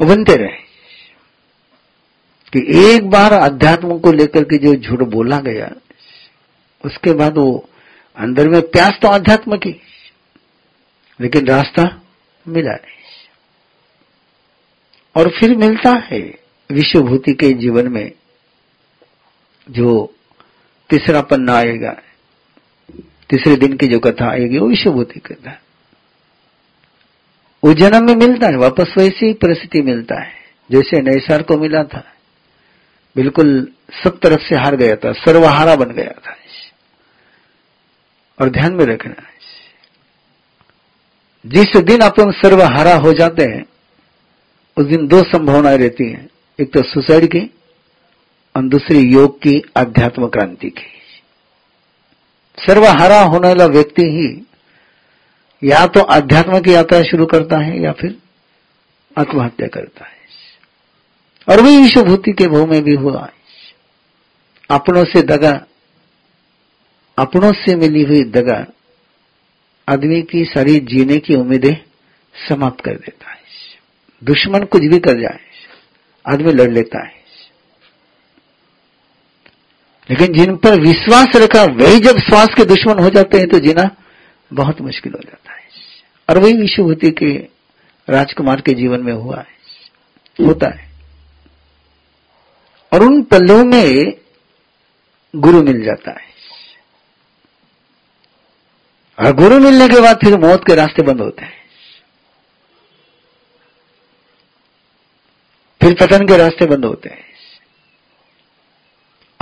[0.00, 0.74] वो बनते रहे।
[2.52, 5.70] कि एक बार अध्यात्म को लेकर के जो झूठ बोला गया,
[6.84, 7.70] उसके बाद वो
[8.16, 9.80] अंदर में प्यास तो अध्यात्म की,
[11.20, 12.02] लेकिन रास्ता
[12.48, 12.94] मिला नहीं।
[15.16, 18.12] और फिर मिलता है। विश्वभूति के जीवन में
[19.70, 20.14] जो
[20.90, 21.92] तीसरा पन्ना आएगा,
[23.30, 25.60] तीसरे दिन की जो कथा आएगी, वो विश्वभूति कथा
[27.64, 30.32] वो जन्म में मिलता है, वापस वैसी ही परिस्थिति मिलता है,
[30.70, 32.04] जैसे नैसार को मिला था।
[33.16, 33.72] बिल्कुल
[34.04, 36.36] सब तरफ़ से हार गया था, सर्वहारा बन गया था।
[38.40, 39.22] और ध्यान में रखना
[41.46, 43.64] जिस दिन अपन सर्वहारा हो जाते हैं,
[44.76, 47.40] उस दिन दो संभावनाएँ रहती हैं। एक तो सुसाइड की
[48.54, 50.92] और दूसरी योग की आध्यात्म क्रांति की।
[52.58, 54.28] सर्वहारा होने वाला व्यक्ति ही
[55.62, 58.16] या तो आध्यात्म की यात्रा शुरू करता है या फिर
[59.16, 60.12] आत्महत्या करता है।
[61.48, 63.28] और वही विश्वभूति के भाव में भी हुआ
[64.70, 65.52] अपनों से दगा,
[67.18, 68.64] अपनों से मिली हुई दगा
[69.88, 71.74] आदमी की सारी जीने की उम्मीदें
[72.48, 73.42] समाप्त कर देता है।
[74.22, 75.40] दुश्मन कुछ भी कर जाए।
[76.28, 77.24] आदमी लड़ लेता है।
[80.10, 83.96] लेकिन जिन पर विश्वास रखा, वही जब श्वास के दुश्मन हो जाते हैं तो जीना
[84.52, 85.64] बहुत मुश्किल हो जाता है।
[86.30, 87.48] और वही विश्वभूति के
[88.12, 89.54] राजकुमार के जीवन में हुआ है,
[90.46, 90.90] होता है।
[92.92, 94.12] और उन पल्लों में
[95.36, 96.34] गुरु मिल जाता है।
[99.18, 101.63] और गुरु मिलने के बाद फिर मौत के रास्ते बंद होते हैं।
[105.84, 107.24] फिर पतन के रास्ते बंद होते हैं।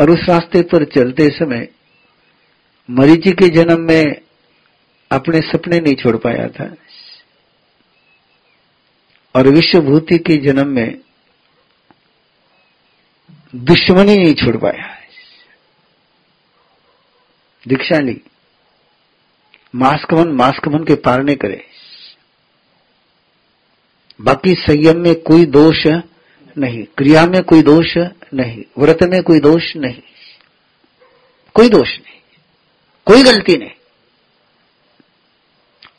[0.01, 1.69] और उस रास्ते पर चलते समय
[2.91, 4.21] मरीजी के जन्म में
[5.13, 6.75] अपने सपने नहीं छोड़ पाया था।
[9.37, 10.99] और विश्वभूति के जन्म में
[13.55, 14.97] दुश्मनी नहीं छोड़ पाया।
[17.69, 18.21] दीक्षा ली
[19.75, 21.67] मास्कमन मास्कमन के पारने करे।
[24.21, 25.87] बाकी संयम में कोई दोष
[26.59, 27.97] नहीं। क्रिया में कोई दोष
[28.35, 30.03] नहीं। व्रत में कोई दोष नहीं।
[31.55, 32.21] कोई दोष नहीं।
[33.07, 33.71] कोई गलती नहीं।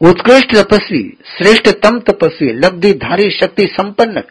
[0.01, 4.21] उत्कृष्ट तपस्वी, श्रेष्ठतम तपस्वी लब्धि धारी शक्ति संपन्न।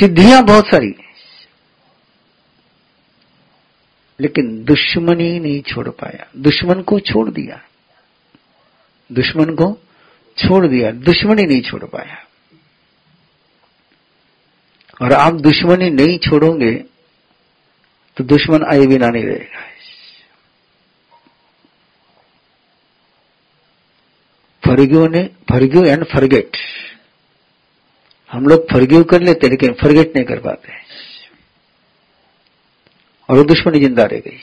[0.00, 0.94] सिद्धियाँ बहुत सारी।
[4.20, 7.62] लेकिन दुश्मनी नहीं छोड़ पाया। दुश्मन को छोड़ दिया।
[9.12, 9.78] दुश्मन को
[10.38, 12.24] छोड़ दिया। दुश्मनी नहीं छोड़ पाया।
[15.00, 16.72] और आप दुश्मनी नहीं छोड़ोगे
[18.16, 19.62] तो दुश्मन आए बिना नहीं रहेगा।
[24.62, 26.56] फर्ग्यू ने फर्ग्यू एंड फर्गेट।
[28.30, 30.72] हम लोग फर्ग्यू कर लेते, लेकिन फर्गेट नहीं कर पाते।
[33.28, 34.38] और वो दुश्मनी ज़िंदा रह गई।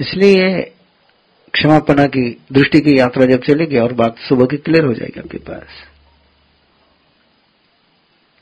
[0.00, 0.60] इसलिए
[1.54, 5.38] क्षमापना की, दृष्टि की यात्रा जब चलेगी, और बात सुबह की क्लियर हो जाएगी आपके
[5.38, 5.84] पास।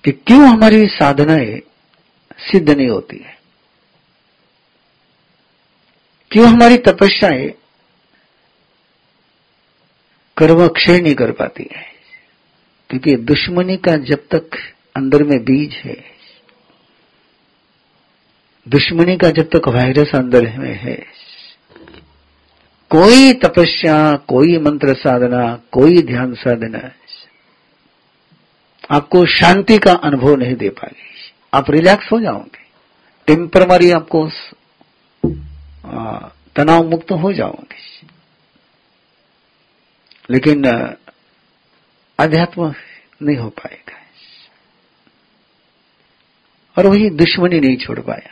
[0.05, 1.61] कि क्यों हमारी साधनाएँ
[2.38, 3.38] सिद्ध नहीं होती है?
[6.30, 7.48] क्यों हमारी तपस्याएँ
[10.36, 11.94] कर्म क्षय नहीं कर पाती है?
[12.90, 14.50] क्योंकि दुश्मनी का जब तक
[14.96, 16.05] अंदर में बीज है,
[18.68, 20.94] दुश्मनी का जब तक वायरस अंदर में है,
[22.90, 26.78] कोई तपस्या, कोई मंत्र साधना, कोई ध्यान साधना
[28.91, 32.62] आपको शांति का अनुभव नहीं दे पाएगी। आप रिलैक्स हो जाओगे।
[33.26, 34.28] टेम्पररी आपको
[36.57, 37.76] तनाव मुक्त हो जाओगे।
[40.30, 40.64] लेकिन
[42.18, 42.74] अध्यात्म
[43.22, 43.97] नहीं हो पाएगा।
[46.78, 48.30] और वही दुश्मनी नहीं छोड़ पाया।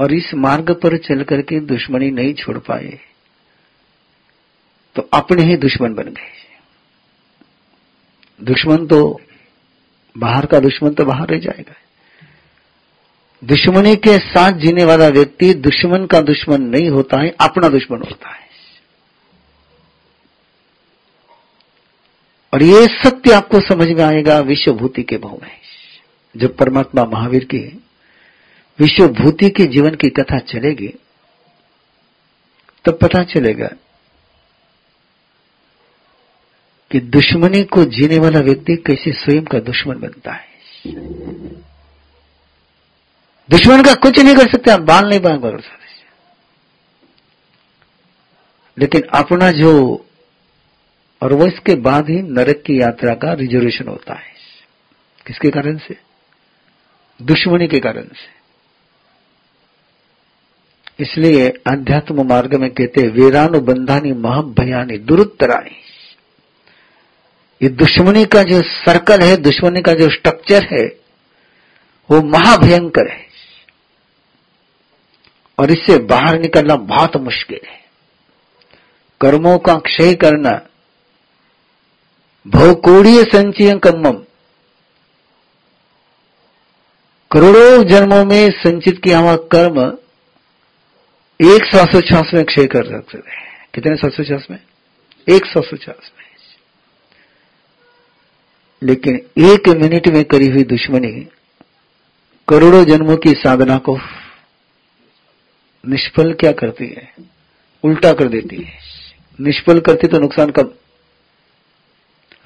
[0.00, 3.00] और इस मार्ग पर चल करके दुश्मनी नहीं छोड़ पाए
[4.96, 6.37] तो अपने ही दुश्मन बन गए।
[8.42, 9.20] दुश्मन तो
[10.18, 11.74] बाहर का दुश्मन तो बाहर रह जाएगा।
[13.44, 18.30] दुश्मनी के साथ जीने वाला व्यक्ति दुश्मन का दुश्मन नहीं होता है, अपना दुश्मन होता
[18.30, 18.48] है।
[22.54, 25.58] और ये सत्य आपको समझ में आएगा, विश्वभूति के भाव में।
[26.36, 27.82] जब परमात्मा महावीर की
[28.78, 30.94] विश्वभूति के जीवन की कथा चलेगी,
[32.84, 33.68] तब पता चलेगा
[36.90, 40.48] कि दुश्मनी को जीने वाला व्यक्ति कैसे स्वयं का दुश्मन बनता है।
[43.50, 45.78] दुश्मन का कुछ नहीं कर सकते, आप बाल नहीं बाल कर सकते।
[48.78, 50.04] लेकिन अपना जो
[51.22, 54.32] और वो इसके बाद ही नरक की यात्रा का रिजर्वेशन होता है।
[55.26, 55.96] किसके कारण से?
[57.22, 58.38] दुश्मनी के कारण से।
[61.00, 65.87] इसलिए अध्यात्म मार्ग में कहते वीरानुबंधानी महाभयानी दुरुत्तरानी
[67.62, 70.86] ये दुश्मनी का जो सर्कल है, दुश्मनी का जो स्ट्रक्चर है,
[72.10, 73.28] वो महाभयंकर है।
[75.58, 77.78] और इससे बाहर निकलना बहुत मुश्किल है।
[79.20, 80.66] कर्मों का क्षय करना
[82.46, 84.24] भवकोड़ीय संचय कम्मम
[87.32, 89.98] करोड़ों जन्मों में संचित किया हुआ कर्म
[91.54, 94.58] एक श्वासोच्छ्वास में क्षय कर सकते हैं। कितने श्वासोच्छ्वास में?
[95.28, 96.27] एक श्वासोच्छ्वास में।
[98.82, 101.12] लेकिन एक मिनट में करी हुई दुश्मनी
[102.48, 103.98] करोड़ों जन्मों की साधना को
[105.84, 107.08] निष्फल क्या करती है?
[107.84, 108.78] उल्टा कर देती है।
[109.38, 110.70] निष्फल करती तो नुकसान कम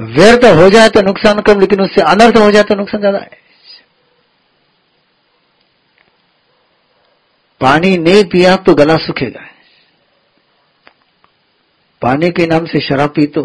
[0.00, 3.40] व्यर्थ हो जाए तो नुकसान कम लेकिन उससे अनर्थ हो जाए तो नुकसान ज़्यादा है।
[7.60, 9.46] पानी नहीं पिया तो गला सूखेगा।
[12.02, 13.42] पानी के नाम से शराब पी तो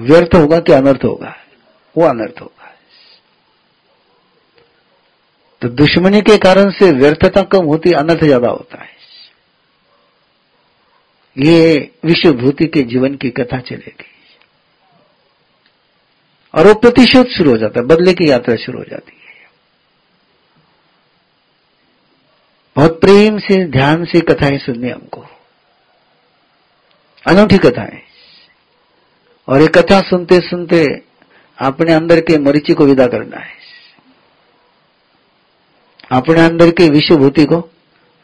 [0.00, 1.36] व्यर्थ होगा कि अनर्थ होगा?
[1.96, 2.52] वो अनर्थ होगा।
[5.62, 8.96] तो दुश्मनी के कारण से व्यर्थता कम होती, अनर्थ ज़्यादा होता है।
[11.38, 14.12] ये विश्वभूति के जीवन की कथा चलेगी।
[16.54, 19.50] और वो प्रतिशोध शुरू हो जाता है, बदले की यात्रा शुरू हो जाती है।
[22.76, 25.24] बहुत प्रेम से, ध्यान से कथाएँ सुननी हमको।
[27.26, 28.05] अनूठी कथाएँ।
[29.48, 30.84] और ये कथा सुनते सुनते
[31.58, 33.54] अपने अंदर के मरीची को विदा करना है।
[36.12, 37.58] अपने अंदर के विश्वभूति को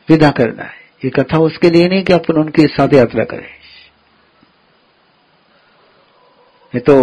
[0.08, 3.48] विदा करना है। ये कथा उसके लिए नहीं कि अपन उनके साथ यात्रा करें।
[6.72, 6.96] ये तो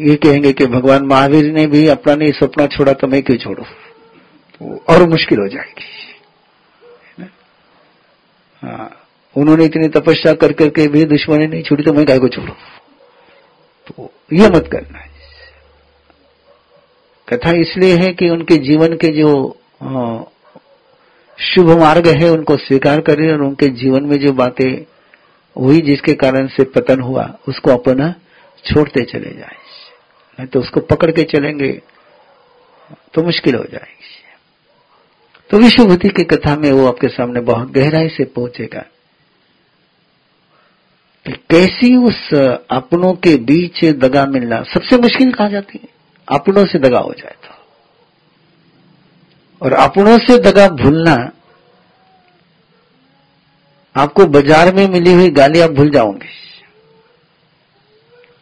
[0.00, 3.62] ये कहेंगे कि भगवान महावीर ने भी अपना नहीं, सपना छोड़ा तो मैं क्यों छोड़ू?
[3.62, 5.90] तो और मुश्किल हो जाएगी।
[8.62, 8.90] हाँ
[9.36, 12.52] उन्होंने इतनी तपस्या कर करके भी दुश्मनी नहीं छोड़ी तो मैं गाय को छोड़ू?
[13.86, 15.10] तो ये मत करना है।
[17.28, 19.32] कथा इसलिए है कि उनके जीवन के जो
[21.38, 24.70] शुभ मार्ग है, उनको स्वीकार करें और उनके जीवन में जो बातें
[25.56, 28.14] हुई जिसके कारण से पतन हुआ, उसको अपना
[28.64, 29.56] छोड़ते चले जाए।
[30.38, 31.70] नहीं तो उसको पकड़ के चलेंगे
[33.14, 34.10] तो मुश्किल हो जाएगी।
[35.50, 38.84] तो विश्वभूति की कथा में वो आपके सामने बहुत गहराई से पहुंचेगा।
[41.26, 42.28] कि कैसी उस
[42.70, 45.88] अपनों के बीच दगा मिलना सबसे मुश्किल कहा जाती है?
[46.28, 47.54] अपनों से दगा हो जाए तो।
[49.60, 51.14] और अपनों से दगा भूलना,
[53.96, 56.28] आपको बाज़ार में मिली हुई गाली आप भूल जाओगे।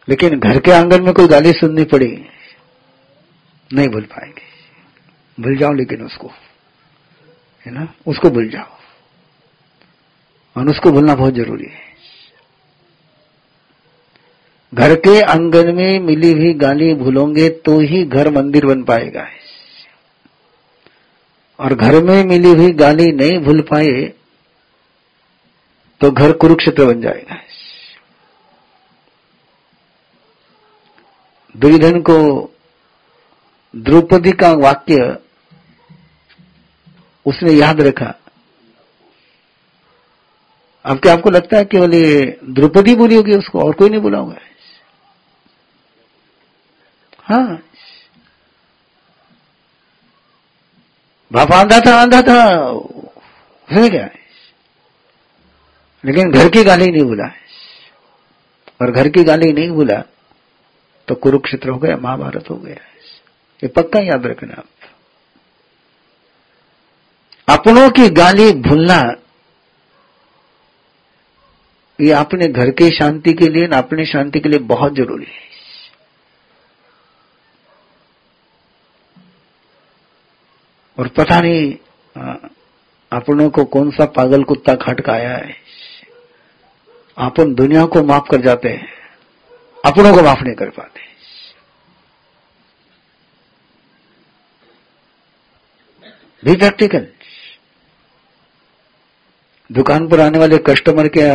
[0.07, 2.07] लेकिन घर के आँगन में कोई गाली सुननी पड़ी,
[3.69, 4.49] नहीं भूल पाएँगे।
[5.37, 6.31] भूल जाओ लेकिन उसको,
[7.65, 7.87] है ना?
[8.07, 8.77] उसको भूल जाओ।
[10.55, 11.90] और उसको भूलना बहुत ज़रूरी है।
[14.73, 19.25] घर के आँगन में मिली हुई गाली भूलोगे तो ही घर मंदिर बन पाएगा।
[21.59, 24.01] और घर में मिली हुई गाली नहीं भूल पाए
[26.01, 27.35] तो घर कुरुक्षेत्र बन जाएगा।
[31.55, 32.17] दुर्योधन को
[33.73, 35.17] द्रौपदी का वाक्य
[37.25, 38.13] उसने याद रखा।
[40.85, 44.19] अब क्या आपको लगता है केवल ये द्रौपदी बोली होगी उसको और कोई नहीं बोला
[44.19, 44.37] होगा?
[47.31, 47.63] हाँ।
[51.33, 52.43] बाप आंधा था आंधा था।
[53.71, 54.09] है क्या?
[56.05, 57.27] लेकिन घर की गाली नहीं भूला।
[58.81, 60.03] और घर की गाली नहीं भूला
[61.07, 62.75] तो कुरुक्षेत्र हो गया, महाभारत हो गया।
[63.63, 64.65] ये पक्का याद रखना आप।
[67.59, 69.15] अपनों की गाली भूलना,
[72.01, 75.50] ये अपने घर के शांति के लिए, अपने शांति के लिए बहुत ज़रूरी है।
[81.01, 81.71] और पता नहीं
[83.11, 85.55] अपनों को कौन सा पागल कुत्ता खटकाया है।
[87.17, 88.87] अपन दुनिया को माफ़ कर जाते हैं,
[89.83, 91.09] अपनों को माफ़ नहीं कर पाते।
[96.43, 97.07] भी प्रैक्टिकल
[99.69, 101.27] दुकान पर आने वाले कस्टमर के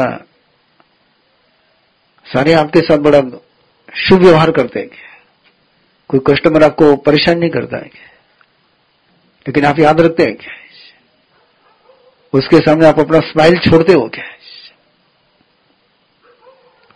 [2.26, 3.20] सारे आपके साथ बड़ा
[4.00, 4.88] शुभ व्यवहार करते हैं।
[6.10, 8.15] कोई कस्टमर आपको परेशान नहीं करता है। क्या
[9.46, 10.54] लेकिन आप याद रखते हैं क्या
[12.32, 14.24] उसके सामने आप अपना स्माइल छोड़ते हो क्या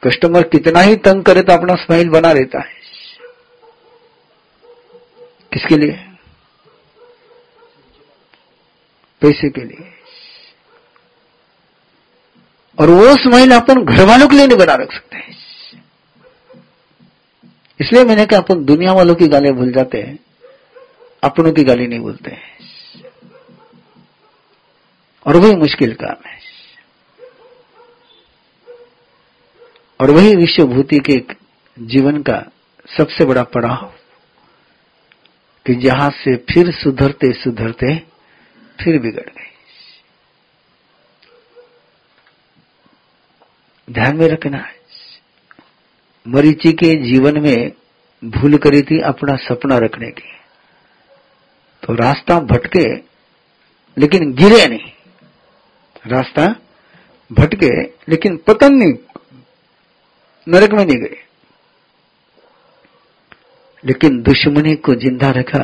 [0.03, 2.79] कस्टमर कितना ही तंग करे तो अपना स्माइल बना रहता है
[5.53, 5.93] किसके लिए?
[9.23, 9.89] पैसे के लिए।
[12.79, 15.37] और वो स्माइल अपन घर वालों के लिए नहीं बना रख सकते हैं
[17.81, 20.19] इसलिए मैंने कहा, अपन दुनिया वालों की गालें भूल जाते हैं।
[21.23, 22.59] अपनों की गाली नहीं बोलते। हैं
[25.27, 26.39] और वही मुश्किल काम है।
[30.01, 31.35] और वही विश्वभूति के
[31.79, 32.51] जीवन का
[32.99, 33.93] सबसे बड़ा पड़ाव,
[35.67, 37.99] कि जहाँ से फिर सुधरते सुधरते
[38.81, 39.51] फिर बिगड़ गए।
[43.91, 44.75] ध्यान में रखना है।
[46.29, 47.73] मरीची के जीवन में
[48.25, 50.40] भूल करी थी अपना सपना रखने की।
[51.83, 52.85] तो रास्ता भटके,
[53.97, 54.93] लेकिन गिरे नहीं।
[56.07, 56.47] रास्ता
[57.31, 57.71] भटके,
[58.09, 58.93] लेकिन पतन नहीं,
[60.47, 61.17] नरक में नहीं गए।
[63.85, 65.61] लेकिन दुश्मनी को ज़िंदा रखा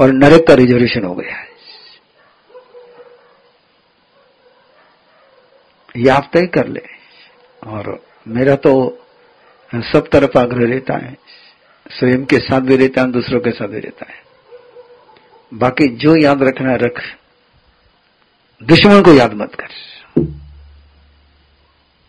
[0.00, 1.44] और नरक का रिजर्वेशन हो गया।
[5.96, 6.82] ये आप तय कर ले।
[7.62, 7.98] और
[8.28, 8.72] मेरा तो
[9.72, 11.16] सब तरफ़ आग्रह रहता है।
[11.90, 14.22] स्वयं के साथ भी रहता है दूसरों के साथ भी रहता है।
[15.54, 17.02] बाकी जो याद रखना है, रख।
[18.62, 19.68] दुश्मन को याद मत कर।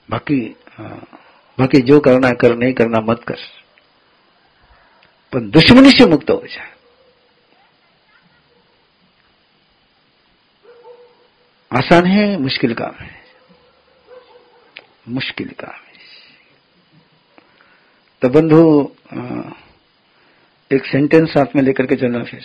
[0.10, 0.56] बाकी
[1.60, 3.38] बाकी जो करना है, कर, नहीं करना मत कर।
[5.34, 6.74] पर दुश्मनी से मुक्त हो जाए।
[11.74, 13.22] आसान है, मुश्किल काम है।
[15.10, 15.88] मुश्किल काम है।
[18.22, 18.92] तो बंधु
[20.74, 22.42] एक सेंटेंस साथ में लेकर के चलना फिर।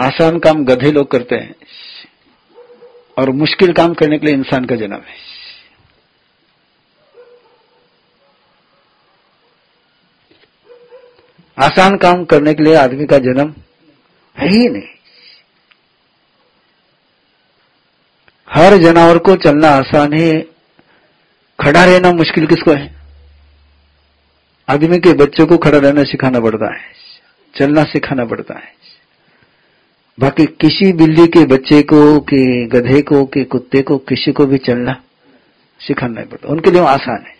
[0.00, 1.54] आसान काम गधे लोग करते हैं
[3.18, 5.30] और मुश्किल काम करने के लिए इंसान का जन्म है।
[11.58, 13.54] आसान काम करने के लिए आदमी का जन्म
[14.38, 14.88] है ही नहीं।
[18.50, 20.40] हर जानवर को चलना आसान है,
[21.58, 23.01] खड़ा रहना मुश्किल किसको है?
[24.68, 26.82] आदमी के बच्चों को खड़ा रहना सिखाना पड़ता है।
[27.58, 28.74] चलना सिखाना पड़ता है।
[30.20, 34.58] बाकी किसी बिल्ली के बच्चे को, कि गधे को, के कुत्ते को, किसी को भी
[34.58, 35.02] चलना
[35.80, 37.34] सिखाना नहीं पड़ता। उनके लिए आसान है।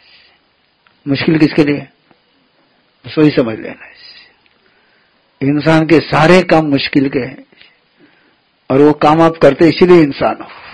[1.09, 1.89] मुश्किल किसके लिए?
[3.07, 3.93] बस वही समझ लेना है।
[5.43, 7.45] इंसान के सारे काम मुश्किल के हैं।
[8.71, 10.72] और वो काम आप करते इसीलिए इंसान हो।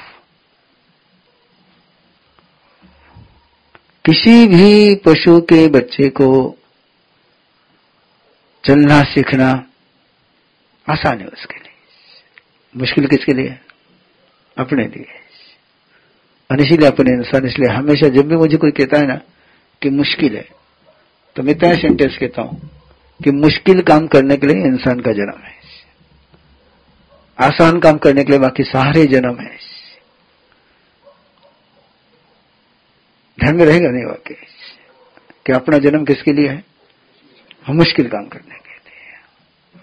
[4.09, 6.57] किसी भी पशु के बच्चे को
[8.65, 9.49] चलना, सीखना
[10.91, 11.73] आसान है उसके लिए।
[12.77, 13.59] मुश्किल किसके लिए?
[14.59, 15.07] अपने लिए।
[16.51, 19.21] और इसीलिए अपने इंसान इसलिए हमेशा जब भी मुझे कोई कहता है ना
[19.83, 20.49] कि मुश्किल है
[21.37, 22.71] तो मैं इतना सेंटेंस कहता हूँ
[23.25, 25.57] कि मुश्किल काम करने के लिए इंसान का जन्म है।
[27.39, 29.69] आसान काम करने के लिए बाकी सारे जन्म है।
[33.47, 34.35] में रहेगा नहीं वाक्य
[35.47, 36.65] कि अपना जन्म किसके लिए है?
[37.67, 39.83] हम मुश्किल काम करने के लिए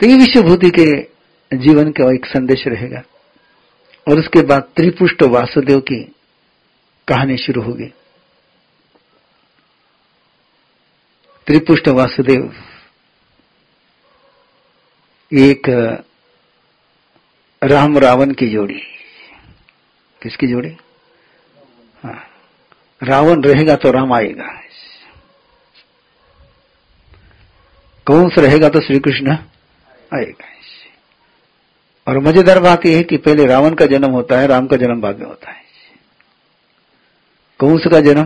[0.00, 0.86] तो ये विश्वभूति के
[1.56, 3.02] जीवन का एक संदेश रहेगा।
[4.06, 6.02] और उसके बाद त्रिपुष्ट वासुदेव की
[7.08, 7.86] कहानी शुरू होगी।
[11.46, 12.52] त्रिपुष्ट वासुदेव
[15.32, 15.68] एक
[17.62, 18.80] राम रावण की जोड़ी।
[20.22, 20.76] किसकी जोड़ी?
[23.02, 24.48] रावण रहेगा तो राम आएगा।
[28.06, 29.36] कंस रहेगा तो श्री कृष्ण
[30.12, 30.48] आएगा।
[32.06, 35.00] और मज़ेदार बात यह है कि पहले रावण का जन्म होता है, राम का जन्म
[35.00, 35.62] बाद में होता है।
[37.60, 38.24] कंस का जन्म?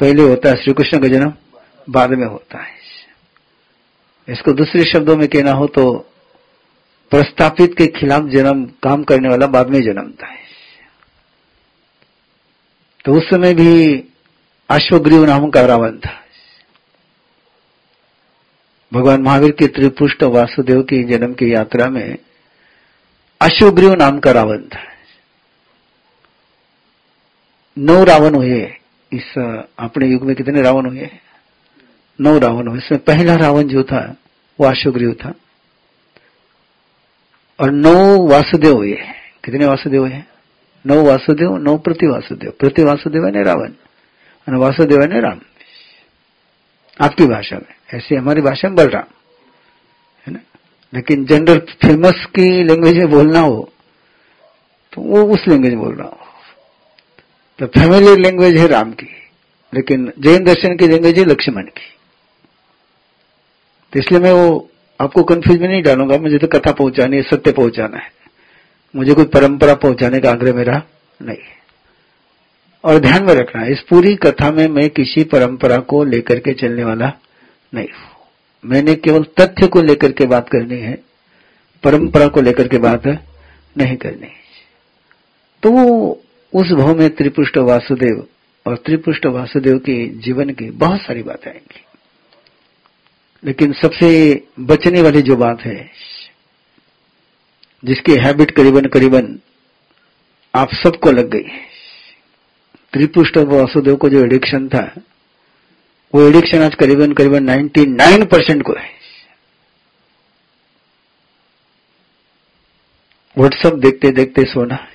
[0.00, 1.32] पहले होता है श्री कृष्ण का जन्म,
[1.88, 2.76] बाद में होता है।
[4.28, 5.92] इसको दूसरे शब्दों में कहना हो तो
[7.12, 10.46] प्रस्तापित के खिलाफ जन्म, काम करने वाला बाद में जन्मता है।
[13.08, 13.94] तो उस समय भी
[14.70, 16.10] अश्वग्रीव नाम का रावण था।
[18.92, 22.18] भगवान महावीर के त्रिपुष्ट वासुदेव की जन्म की यात्रा में
[23.40, 24.80] अश्वग्रीव नाम का रावण था।
[27.78, 28.72] नौ रावण हुए।
[29.12, 29.38] इस,
[29.78, 31.10] अपने युग में कितने रावण हुए?
[32.20, 34.16] नौ रावण हुए। इसमें पहला रावण जो था,
[34.60, 35.34] वो अशुग्रीव था।
[37.60, 38.98] और नौ वासुदेव हुए।
[39.44, 40.22] कितने वासुदेव हुए?
[40.88, 43.72] नौ वासुदेव, नौ प्रति वासुदेव प्रति वासुदेव है रावण,
[44.46, 45.40] और वासुदेव है राम।
[47.00, 50.36] आपकी भाषा में। ऐसे हमारी भाषा में बलराम।
[50.92, 53.68] लेकिन जनरल फ़ेमस की लैंग्वेज में बोलना हो
[54.92, 56.26] तो वो उस लैंग्वेज बोल रहा हो।
[57.58, 59.06] तो फैमिली लैंग्वेज है राम की,
[59.72, 61.94] लेकिन जैन दर्शन की लैंग्वेज है लक्ष्मण की।
[63.92, 64.68] तो इसलिए मैं वो
[65.00, 68.10] आपको कंफ्यूज में नहीं डालूँगा, मुझे तो कथा पहुंचानी है, सत्य पहुंचाना है।
[68.98, 70.82] मुझे कोई परंपरा पहुँचाने का आग्रह मेरा
[71.20, 71.36] नहीं
[72.84, 76.84] और ध्यान में रखना, इस पूरी कथा में मैं किसी परंपरा को लेकर के चलने
[76.84, 77.12] वाला
[77.72, 77.88] नहीं
[78.64, 80.94] मैंने केवल तथ्य को लेकर के बात करनी है,
[81.84, 83.06] परंपरा को लेकर के बात
[83.76, 84.28] नहीं करनी
[85.62, 85.70] तो
[86.52, 88.26] उस भाव में त्रिपुष्ट वासुदेव
[88.66, 91.84] और त्रिपुष्ट वासुदेव के जीवन की बहुत सारी बातें आएँगी।
[93.42, 94.08] लेकिन सबसे
[94.60, 95.78] बचने वाली जो बात है
[97.84, 99.38] जिसकी हैबिट करीबन करीबन
[100.54, 101.48] आप सबको लग गई
[102.92, 105.00] त्रिपुष्ट वासुदेव को जो एडिक्शन था,
[106.14, 108.90] वो एडिक्शन आज करीबन करीबन 99 परसेंट को है।
[113.38, 114.88] व्हाट्सअप देखते देखते सोना।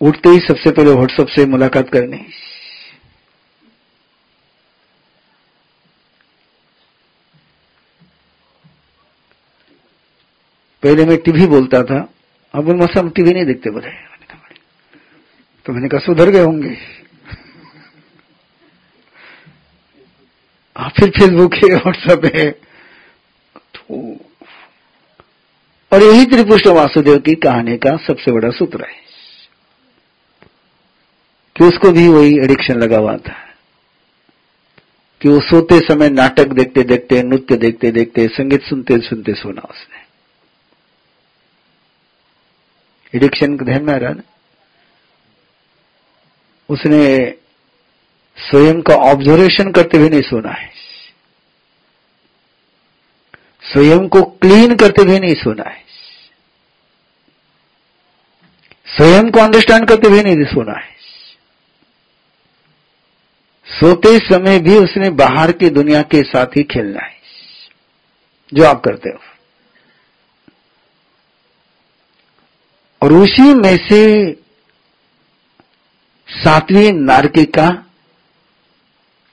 [0.00, 2.26] उठते ही सबसे पहले व्हाट्सअप से मुलाकात करनी।
[10.82, 12.12] पहले मैं टीवी बोलता था
[12.54, 14.10] अब उन मौसम टीवी नहीं देखते बोले।
[15.66, 16.76] तो मैंने कहा सुधर गए होंगे।
[20.78, 22.50] हाँ, फिर फेसबुक है व्हाट्सएप है।
[23.56, 24.16] तो
[25.92, 29.10] और यही त्रिपुष्ट वासुदेव की कहानी का सबसे बड़ा सूत्र है।
[31.56, 33.34] कि उसको भी वही एडिक्शन लगा हुआ था।
[35.20, 39.99] कि वो सोते समय नाटक देखते देखते नृत्य देखते देखते संगीत सुनते सुनते सोना उसने।
[43.14, 44.22] एडिक्शन ध्यान में आ रहा ना?
[46.68, 47.34] उसने
[48.38, 50.68] स्वयं का ऑब्जर्वेशन करते हुए नहीं सोना है।
[53.64, 55.84] स्वयं को क्लीन करते हुए नहीं सोना है।
[58.86, 60.98] स्वयं को अंडरस्टैंड करते हुए नहीं सोना है।
[63.66, 67.16] सोते समय भी उसने बाहर की दुनिया के साथ ही खेलना है,
[68.54, 69.29] जो आप करते हो।
[73.02, 74.32] और उसी में से
[76.28, 77.66] सातवीं नारकी का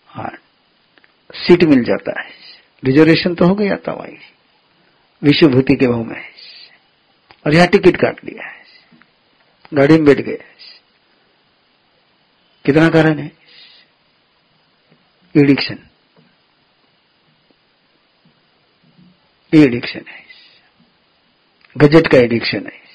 [0.09, 0.32] हाँ,
[1.32, 2.36] सीट मिल जाता है।
[2.84, 4.18] रिजर्वेशन तो हो गया था वही
[5.22, 6.22] विश्वभूति के भाव में
[7.45, 8.55] और यहाँ टिकट काट लिया है।
[9.74, 10.43] गाड़ी में बैठ गए
[12.65, 13.32] कितना कारण है?
[15.36, 15.78] एडिक्शन।
[19.53, 20.26] एडिक्शन है।
[21.76, 22.86] गजट का एडिक्शन है।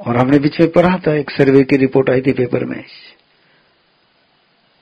[0.00, 2.82] और हमने बीच में पढ़ा था, एक सर्वे की रिपोर्ट आई थी पेपर में।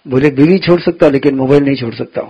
[0.06, 2.20] बोले, बीवी छोड़ सकता, लेकिन मोबाइल नहीं छोड़ सकता।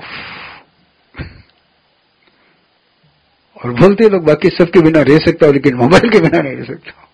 [3.57, 6.65] और बोलते लोग, बाकी सबके बिना रह सकता हूँ लेकिन मोबाइल के बिना नहीं रह
[6.65, 7.09] सकता।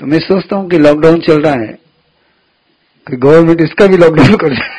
[0.00, 1.72] तो मैं सोचता हूँ कि लॉकडाउन चल रहा है,
[3.06, 4.78] कि गवर्नमेंट इसका भी लॉकडाउन कर जाए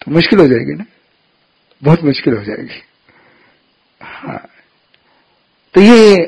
[0.00, 0.84] तो मुश्किल हो जाएगी ना?
[1.82, 2.82] बहुत मुश्किल हो जाएगी।
[4.00, 4.48] हाँ।
[5.74, 6.26] तो ये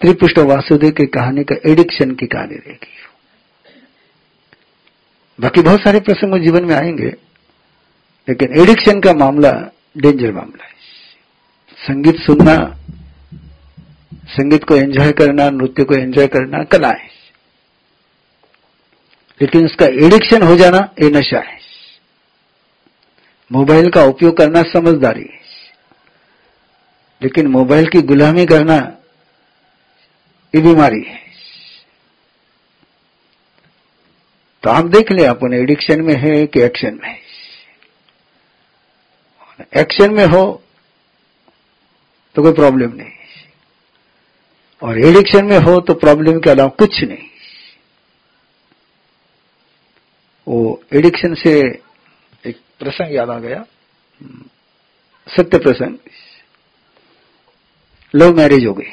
[0.00, 2.88] त्रिपुष्ट वासुदेव की कहानी का एडिक्शन की कहानी रहेगी
[5.40, 7.08] बाकी बहुत सारे प्रसंग जीवन में आएँगे,
[8.28, 10.72] लेकिन एडिक्शन का मामला डेंजर मामला है।
[11.76, 12.78] संगीत सुनना,
[14.28, 17.08] संगीत को एंजॉय करना, नृत्य को एंजॉय करना कला है।
[19.40, 21.58] लेकिन उसका एडिक्शन हो जाना ये नशा है।
[23.52, 25.41] मोबाइल का उपयोग करना समझदारी है।
[27.22, 28.76] लेकिन मोबाइल की गुलामी करना
[30.54, 31.20] ये बीमारी है।
[34.64, 37.18] तो आप देख ले अपन एडिक्शन में है कि एक्शन में
[39.76, 40.44] एक्शन में हो
[42.36, 43.10] तो कोई प्रॉब्लम नहीं।
[44.82, 47.28] और एडिक्शन में हो तो प्रॉब्लम के अलावा कुछ नहीं।
[50.46, 51.52] वो एडिक्शन से
[52.44, 53.64] एक प्रसंग याद आ गया।
[55.26, 55.96] सत्य प्रसंग।
[58.14, 58.90] लव मैरिज हो गई।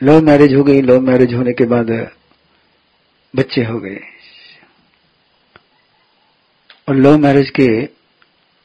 [0.00, 1.90] लव मैरिज हो गई लव मैरिज होने के बाद,
[3.34, 4.00] बच्चे हो गए।
[6.88, 7.68] और लव मैरिज के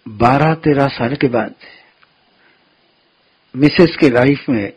[0.05, 1.55] बारह तेरह साल के बाद
[3.55, 4.73] मिसेस के लाइफ में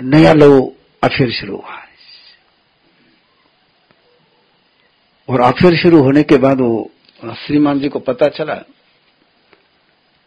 [0.00, 0.60] नया लव
[1.02, 1.78] अफेयर शुरू हुआ।
[5.28, 6.90] और अफेयर शुरू होने के बाद वो
[7.38, 8.54] श्रीमान जी को पता चला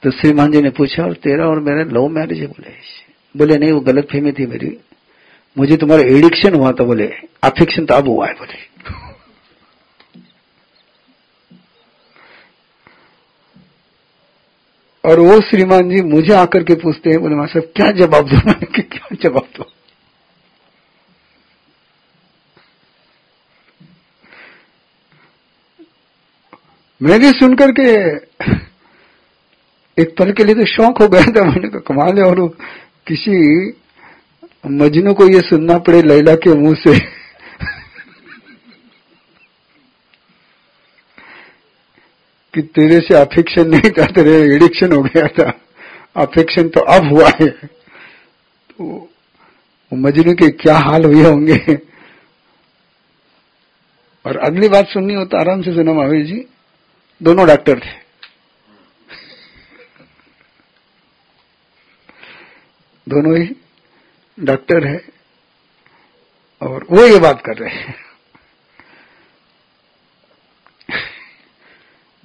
[0.03, 2.47] तो श्रीमान जी ने पूछा, और तेरा और मेरा लव मैरिज है?
[2.47, 2.71] बोले
[3.35, 4.77] बोले, नहीं, वो गलत फहमी थी मेरी।
[5.57, 7.07] मुझे तुम्हारा एडिक्शन हुआ था, बोले
[7.43, 8.71] अफेक्शन तो अब हुआ है, बोले।
[15.03, 19.15] और वो श्रीमान जी मुझे आकर के पूछते हैं, बोले, मास्टर, क्या जवाब दो क्या
[19.21, 19.71] जवाब दो?
[27.01, 28.15] मैं भी सुनकर के
[29.99, 32.57] एक पल के लिए तो शौक हो गया था, मैंने कहा, कमाल है, और
[33.07, 33.67] किसी
[34.67, 36.99] मजनू को ये सुनना पड़े लैला के मुँह से।
[42.53, 45.59] कि तेरे से अफेक्शन नहीं था, तेरे एडिक्शन हो गया था।
[46.15, 47.49] अफेक्शन तो अब हुआ है।
[48.71, 49.09] तो
[49.93, 51.79] मजनू के क्या हाल हुए होंगे?
[54.25, 56.45] और अगली बात सुननी हो तो आराम से सुना महावीर जी।
[57.23, 58.02] दोनों डॉक्टर थे।
[63.09, 63.55] दोनों ही
[64.39, 64.99] डॉक्टर है
[66.61, 67.95] और वो ये बात कर रहे हैं।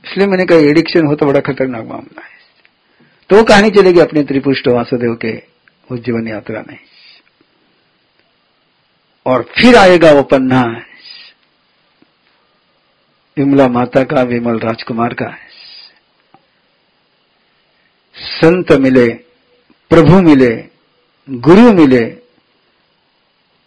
[0.05, 2.37] इसलिए मैंने कहा, एडिक्शन हो तो बड़ा खतरनाक मामला है।
[3.31, 5.37] तो वो कहानी चलेगी अपने त्रिपुष्ट वासुदेव के
[5.91, 6.79] उस जीवन यात्रा में।
[9.26, 10.62] और फिर आएगा वो पन्ना
[13.37, 15.37] विमला माता का, विमल राजकुमार का।
[18.16, 19.28] संत मिले
[19.91, 20.68] प्रभु मिले,
[21.28, 22.18] गुरु मिले,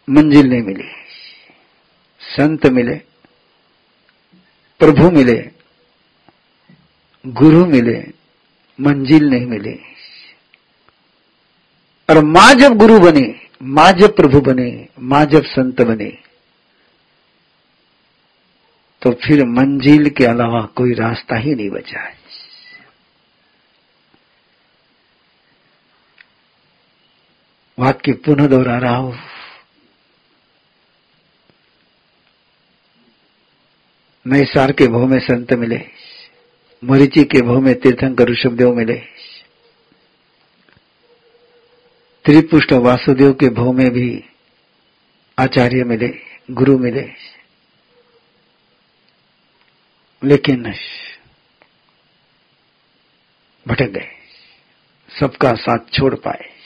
[0.09, 0.89] मंजिल नहीं मिली।
[2.22, 2.95] संत मिले,
[4.80, 5.51] प्रभु मिले,
[7.28, 7.97] गुरु मिले,
[8.80, 9.74] मंजिल नहीं मिली।
[12.09, 16.17] और माँ जब गुरु बने, माँ जब प्रभु बने, माँ जब संत बने
[19.01, 22.20] तो फिर मंजिल के अलावा कोई रास्ता ही नहीं बचा है।
[27.80, 29.17] वाक्य पुनः दोहरा रहा हूँ।
[34.28, 35.80] मैं सार के भाव में संत मिले,
[36.84, 38.99] मरीची के भाव में तीर्थंकर ऋषभदेव मिले।
[42.26, 44.24] त्रिपुष्ट वासुदेव के भाव में भी
[45.39, 46.09] आचार्य मिले,
[46.51, 47.09] गुरु मिले।
[50.24, 50.74] लेकिन
[53.67, 54.09] भटक गए,
[55.19, 56.61] सबका साथ छोड़ पाए।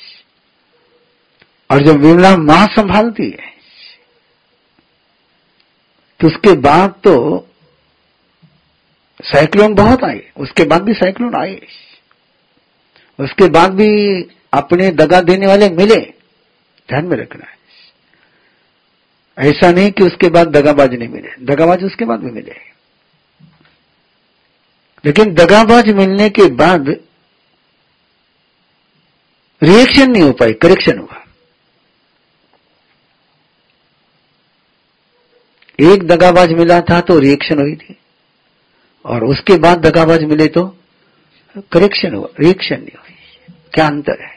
[1.70, 3.54] और जब विमला माँ संभालती है
[6.20, 7.16] तो उसके बाद तो
[9.20, 11.60] साइक्लोन बहुत आए, उसके बाद भी साइक्लोन आए।
[13.20, 14.22] उसके बाद भी
[14.54, 16.00] अपने दगा देने वाले मिले,
[16.90, 17.54] ध्यान में रखना है।
[19.38, 22.56] ऐसा नहीं कि उसके बाद दगाबाज नहीं मिले, दगाबाज उसके बाद भी मिले।
[25.04, 26.90] लेकिन दगाबाज मिलने के बाद
[29.62, 31.25] रिएक्शन नहीं हो पाई करेक्शन हुआ।
[35.80, 37.98] एक दगाबाज मिला था तो रिएक्शन हुई थी।
[39.06, 40.64] और उसके बाद दगाबाज मिले तो
[41.72, 43.16] करेक्शन हुआ रिएक्शन नहीं हुई।
[43.74, 44.34] क्या अंतर है?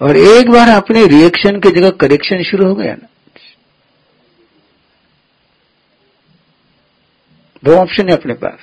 [0.00, 3.08] और एक बार अपने रिएक्शन की जगह करेक्शन शुरू हो गया ना।
[7.62, 8.58] दो ऑप्शन है अपने पास।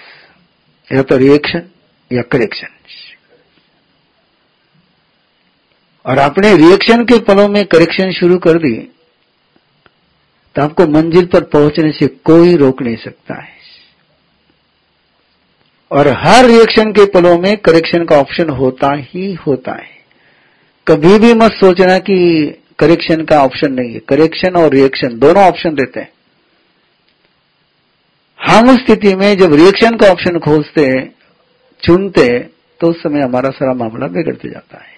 [0.89, 1.69] या तो रिएक्शन
[2.11, 2.67] या करेक्शन
[6.05, 8.75] और अपने रिएक्शन के पलों में करेक्शन शुरू कर दी।
[10.55, 13.53] तो आपको मंजिल पर पहुँचने से कोई रोक नहीं सकता है।
[15.91, 19.93] और हर रिएक्शन के पलों में करेक्शन का ऑप्शन होता ही होता है।
[20.87, 22.17] कभी भी मत सोचना कि
[22.79, 26.11] करेक्शन का ऑप्शन नहीं है। करेक्शन और रिएक्शन दोनों ऑप्शन देते हैं।
[28.39, 30.89] हम उस स्थिति में जब रिएक्शन का ऑप्शन खोजते
[31.83, 32.27] चुनते
[32.81, 34.94] तो उस समय हमारा सारा मामला बिगड़ते जाता है।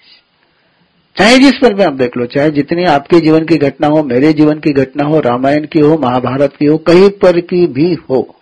[1.16, 4.32] चाहे जिस पर भी आप देख लो, चाहे जितनी आपके जीवन की घटना हो, मेरे
[4.32, 8.34] जीवन की घटना हो, रामायण की हो, महाभारत की हो, कहीं पर की भी हो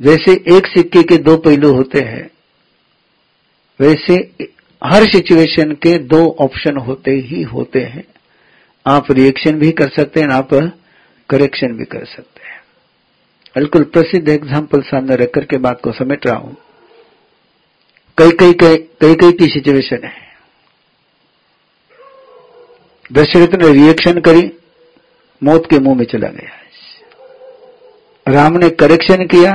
[0.00, 2.30] जैसे एक सिक्के के दो पहलू होते हैं।
[3.80, 4.14] वैसे
[4.82, 8.04] हर सिचुएशन के दो ऑप्शन होते ही होते हैं।
[8.86, 10.48] आप रिएक्शन भी कर सकते हैं, आप
[11.30, 12.60] करेक्शन भी कर सकते हैं।
[13.56, 16.56] बिल्कुल प्रसिद्ध एग्ज़ाम्पल सामने रखकर के बात को समेट रहा हूँ।
[18.18, 20.27] कई कई कई कई कई की सिचुएशन है।
[23.12, 24.52] दशरथ ने रिएक्शन करी
[25.42, 26.56] मौत के मुँह में चला गया।
[28.32, 29.52] राम ने करेक्शन किया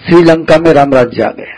[0.00, 1.56] श्रीलंका में राम राज्य आ गया।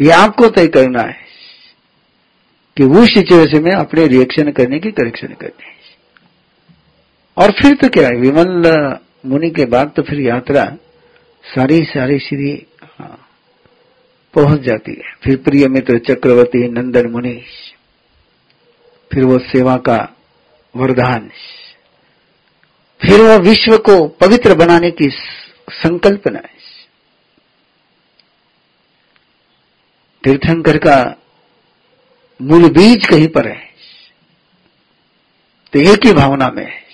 [0.00, 1.16] ये आपको तय करना है
[2.76, 5.74] कि वो सिचुएशन में अपने रिएक्शन करने की करेक्शन करनी है।
[7.36, 10.64] और फिर तो क्या है विमल मुनि के बाद तो फिर यात्रा
[11.44, 12.73] सारी सारी हाँ,
[14.34, 17.34] पहुँच जाती है। फिर प्रिय मित्र चक्रवर्ती नंदन मुनि
[19.12, 20.16] फिर वो सेवा का
[20.76, 21.30] वरदान।
[23.00, 25.08] फिर वो विश्व को पवित्र बनाने की
[25.70, 26.40] संकल्पना।
[30.24, 30.96] तीर्थंकर का
[32.42, 33.74] मूल बीज कहीं पर है।
[35.72, 36.84] तो एक ही भावना में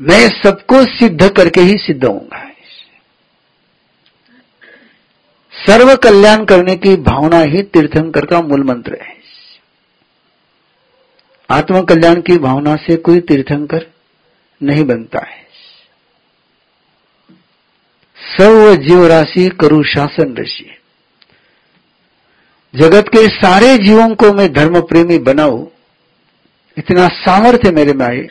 [0.00, 2.47] मैं सबको सिद्ध करके ही सिद्ध होऊँगा।
[5.66, 9.16] सर्व कल्याण करने की भावना ही तीर्थंकर का मूल मंत्र है।
[11.50, 13.86] आत्म कल्याण की भावना से कोई तीर्थंकर
[14.62, 15.46] नहीं बनता है।
[18.18, 20.70] सर्व जीव राशि करु शासन ऋषि।
[22.74, 25.66] जगत के सारे जीवों को मैं धर्म प्रेमी बनाऊ,
[26.76, 28.26] इतना सामर्थ्य मेरे में आए,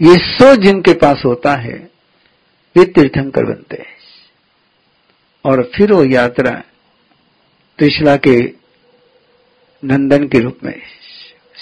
[0.00, 1.76] ये सो जिनके पास होता है,
[2.76, 3.93] वे तीर्थंकर बनते हैं।
[5.44, 6.50] और फिर वो यात्रा
[7.78, 8.54] त्रिशला के
[9.84, 10.82] नंदन के रूप में,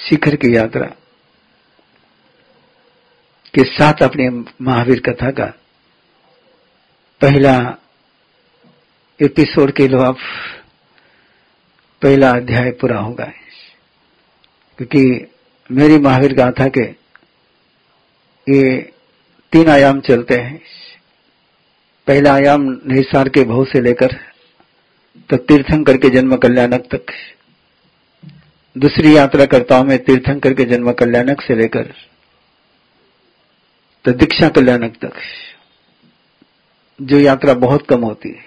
[0.09, 0.87] शिखर की यात्रा
[3.55, 4.29] के साथ अपने
[4.65, 5.47] महावीर कथा का
[7.21, 7.79] पहला
[9.21, 10.13] एपिसोड के लो
[12.03, 13.25] पहला अध्याय पूरा होगा।
[14.79, 15.31] क्योंकि
[15.71, 16.85] मेरी महावीर गाथा के
[18.49, 18.93] ये
[19.53, 20.63] तीन आयाम चलते हैं।
[22.07, 24.13] पहला आयाम निसार के भाव से लेकर
[25.31, 27.13] तो तीर्थंकर के जन्म कल्याणक तक
[28.77, 31.93] दूसरी यात्रा करता हूँ मैं तीर्थंकर के जन्म कल्याणक से लेकर
[34.05, 35.21] तो दीक्षा कल्याणक तक
[37.01, 38.45] जो यात्रा बहुत कम होती है,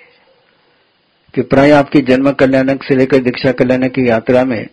[1.34, 4.68] कि प्राय आपकी जन्म कल्याणक से लेकर दीक्षा कल्याणक की यात्रा में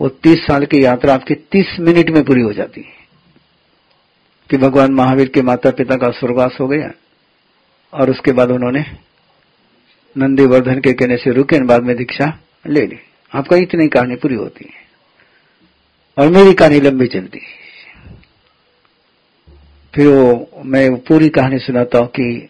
[0.00, 3.02] वो तीस साल की यात्रा आपकी तीस मिनट में पूरी हो जाती है।
[4.50, 6.90] कि भगवान महावीर के माता पिता का स्वर्गवास हो गया
[7.94, 8.84] और उसके बाद उन्होंने
[10.16, 12.26] नंदीवर्धन के कहने से रुके, बाद में दीक्षा
[12.66, 12.98] ले ली।
[13.32, 14.82] आपका इतनी कहानी पूरी होती है
[16.16, 17.62] और मेरी कहानी लंबी चलती है।
[19.94, 22.48] फिर वो, मैं पूरी कहानी सुनाता हूँ कि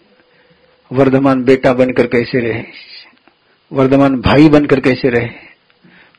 [0.91, 2.63] वर्धमान बेटा बनकर कैसे रहे,
[3.73, 5.29] वर्धमान भाई बनकर कैसे रहे,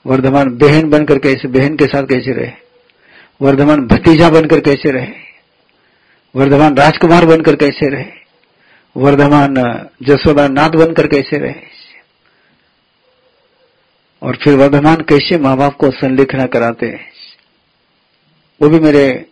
[0.05, 2.51] वर्धमान बहन बनकर कैसे, बहन के साथ कैसे रहे,
[3.41, 5.07] वर्धमान भतीजा बनकर कैसे रहे,
[6.35, 8.24] वर्धमान राजकुमार बनकर कैसे रहे
[8.97, 9.55] वर्धमान,
[10.03, 11.53] जसोदा नाथ बनकर कैसे रहे?
[14.21, 16.85] और फिर वर्धमान कैसे माँ बाप को संलिखना कराते?
[16.85, 17.11] हैं
[18.61, 19.25] वो भी मेरे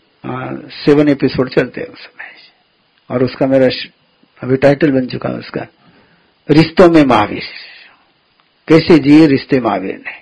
[0.75, 2.31] सेवन एपिसोड चलते हैं उस समय।
[3.09, 3.67] और उसका मेरा
[4.41, 5.65] अभी टाइटल बन चुका है उसका,
[6.49, 7.43] रिश्तों में महावीर।
[8.67, 10.21] कैसे जिए रिश्ते महावीर ने?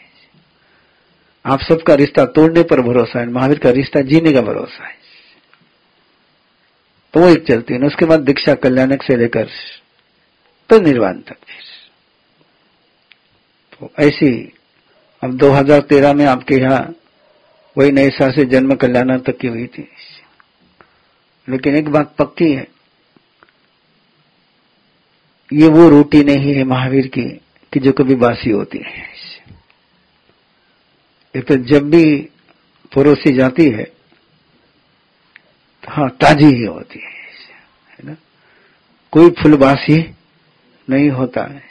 [1.46, 5.01] आप सबका रिश्ता तोड़ने पर भरोसा है, महावीर का रिश्ता जीने का भरोसा है।
[7.14, 9.50] तो वो एक चलती है उसके बाद दीक्षा कल्याणक से लेकर
[10.70, 11.64] तो निर्वाण तक फिर।
[13.74, 14.32] तो ऐसी
[15.24, 16.82] अब 2013 में आपके यहाँ
[17.76, 19.88] वही नए साल से जन्म कल्याण तक की हुई थी।
[21.48, 22.68] लेकिन एक बात पक्की है,
[25.52, 27.24] ये वो रोटी नहीं है महावीर की
[27.74, 29.04] कि जो कभी बासी होती है।
[31.36, 32.06] ये तो जब भी
[32.92, 33.84] पड़ोसी जाती है
[35.84, 37.10] हाँ ताजी ही होती है
[37.90, 38.16] है ना?
[39.14, 39.98] कोई फूल बासी
[40.88, 41.70] नहीं होता है।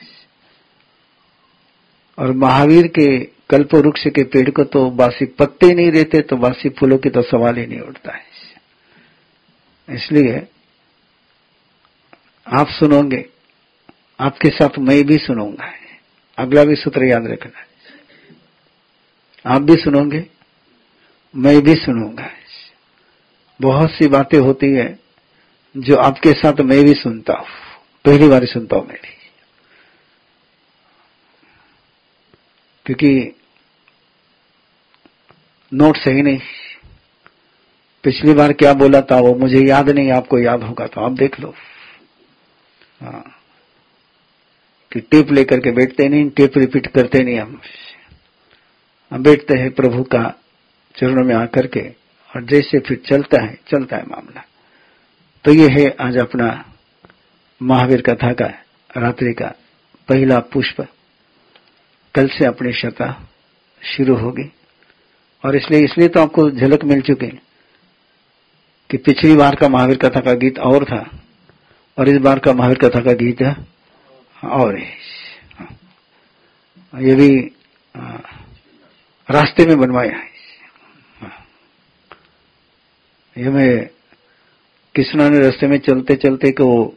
[2.18, 3.06] और महावीर के
[3.50, 7.10] कल्प वृक्ष के पेड़ को तो बासी पत्ते ही नहीं रहते तो बासी फूलों की
[7.10, 8.28] तो सवाल ही नहीं उठता है।
[9.88, 10.46] इसलिए
[12.46, 13.24] आप सुनोगे,
[14.20, 15.72] आपके साथ मैं भी सुनूँगा।
[16.38, 17.64] अगला भी सूत्र याद रखना।
[19.44, 20.24] आप भी सुनोगे,
[21.34, 22.30] मैं भी सुनूँगा।
[23.60, 24.98] बहुत सी बातें होती है
[25.76, 27.46] जो आपके साथ मैं भी सुनता हूँ।
[28.04, 29.18] पहली बार सुनता हूँ मेरी
[32.86, 33.34] क्योंकि
[35.72, 36.38] नोट सही नहीं।
[38.04, 41.40] पिछली बार क्या बोला था वो मुझे याद नहीं, आपको याद होगा तो आप देख
[41.40, 41.54] लो।
[43.00, 43.36] हाँ।
[44.92, 47.60] कि टेप लेकर के बैठते नहीं, टेप रिपीट करते नहीं हम।
[49.10, 50.34] हम बैठते हैं प्रभु का
[50.98, 51.99] चरणों में आकर के।
[52.30, 54.44] और जैसे फिर चलता है चलता है मामला।
[55.44, 56.48] तो ये है आज अपना
[57.60, 58.46] महावीर कथा का,
[58.96, 59.48] रात्रि का
[60.08, 60.86] पहला पुष्प।
[62.14, 63.12] कल से अपनी शता
[63.82, 64.50] शुरू होगी।
[65.44, 67.26] और इसलिए इसलिए तो आपको झलक मिल चुकी
[68.90, 71.04] कि पिछली बार का महावीर कथा का गीत और था,
[71.98, 73.42] और इस बार का महावीर कथा का गीत
[74.42, 74.98] और है।
[76.94, 77.30] ये भी
[79.28, 80.29] रास्ते में बनवाया है।
[83.40, 83.86] ये मैं
[84.94, 86.96] कृष्णा ने रास्ते में चलते चलते को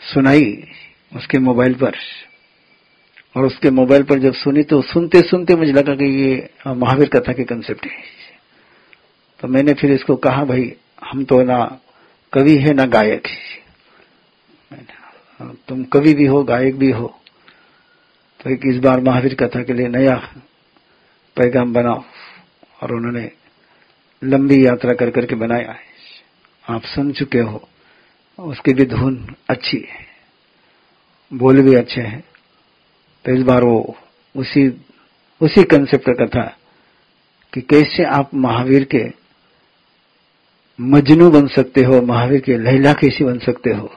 [0.00, 0.68] सुनाई
[1.16, 1.96] उसके मोबाइल पर।
[3.36, 7.32] और उसके मोबाइल पर जब सुनी तो सुनते सुनते मुझे लगा कि ये महावीर कथा
[7.32, 8.02] के कंसेप्ट है।
[9.40, 11.80] तो मैंने फिर इसको कहा, भाई, हम तो ना
[12.32, 13.64] कवि है, ना गायक है।
[15.68, 17.20] तुम कवि भी हो, गायक भी हो।
[18.40, 20.16] तो एक इस बार महावीर कथा के लिए नया
[21.36, 22.04] पैगाम बनाओ।
[22.82, 23.43] और उन्होंने
[24.24, 25.94] लंबी यात्रा कर करके बनाया है।
[26.70, 27.68] आप सुन चुके हो।
[28.38, 30.06] उसकी भी धुन अच्छी है।
[31.34, 32.24] बोल भी अच्छे हैं।
[33.24, 33.96] तो इस बार वो
[34.36, 34.86] उसी
[35.40, 36.56] उसी कंसेप्ट का था
[37.54, 39.04] कि कैसे आप महावीर के
[40.80, 43.94] मजनू बन सकते हो महावीर के लैला कैसे बन सकते हो।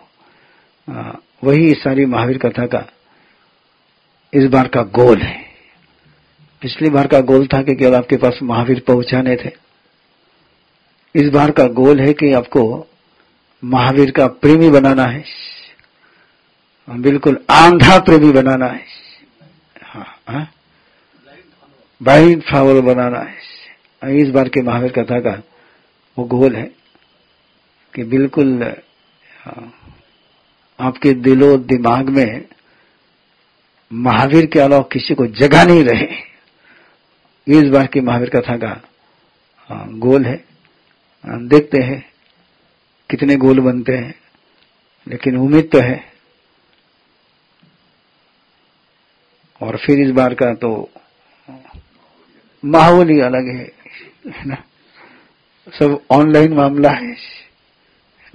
[0.90, 1.12] आ,
[1.44, 2.88] वही सारी महावीर कथा का
[4.34, 5.46] इस बार का गोल है।
[6.62, 9.67] पिछली बार का गोल था कि केवल आपके पास महावीर पहुँचाने थे।
[11.18, 12.64] इस बार का गोल है कि आपको
[13.64, 15.24] महावीर का प्रेमी बनाना है।
[16.88, 18.86] बिल्कुल आंधा प्रेमी बनाना है।
[22.02, 25.32] ब्राइट फ्लावर बनाना है। इस बार के महावीर कथा का
[26.18, 26.66] वो गोल है
[27.94, 28.64] कि बिल्कुल
[30.80, 32.46] आपके दिलो दिमाग में
[33.92, 36.08] महावीर के अलावा किसी को जगह नहीं रहे।
[37.48, 38.82] इस बार की महावीर कथा का
[39.98, 40.44] गोल है।
[41.28, 42.04] देखते हैं
[43.10, 44.14] कितने गोल बनते हैं,
[45.08, 46.04] लेकिन उम्मीद तो है।
[49.62, 50.70] और फिर इस बार का तो
[52.64, 54.64] माहौल ही अलग है ना?
[55.68, 57.16] सब ऑनलाइन मामला है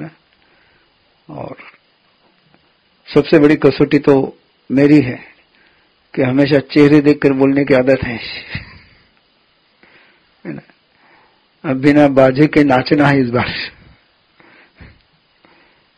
[0.00, 0.10] ना?
[1.28, 1.56] और
[3.08, 4.14] सबसे बड़ी कसौटी तो
[4.70, 5.18] मेरी है
[6.14, 8.18] कि हमेशा चेहरे देखकर बोलने की आदत है
[11.64, 13.50] अब बिना बाजे के नाचना है इस बार।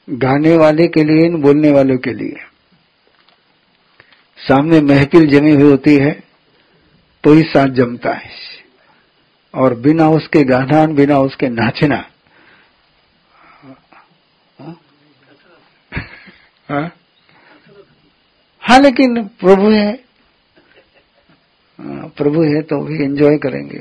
[0.08, 2.36] गाने वाले के लिए बोलने वालों के लिए।
[4.38, 6.12] सामने महफिल जमी हुई होती है
[7.24, 8.30] तो ही साथ जमता है।
[9.54, 12.04] और बिना उसके गाना बिना उसके नाचना।
[16.68, 16.94] हाँ?
[18.62, 19.92] हाँ लेकिन प्रभु है।
[21.78, 23.78] हाँ, प्रभु है तो भी एंजॉय करेंगे।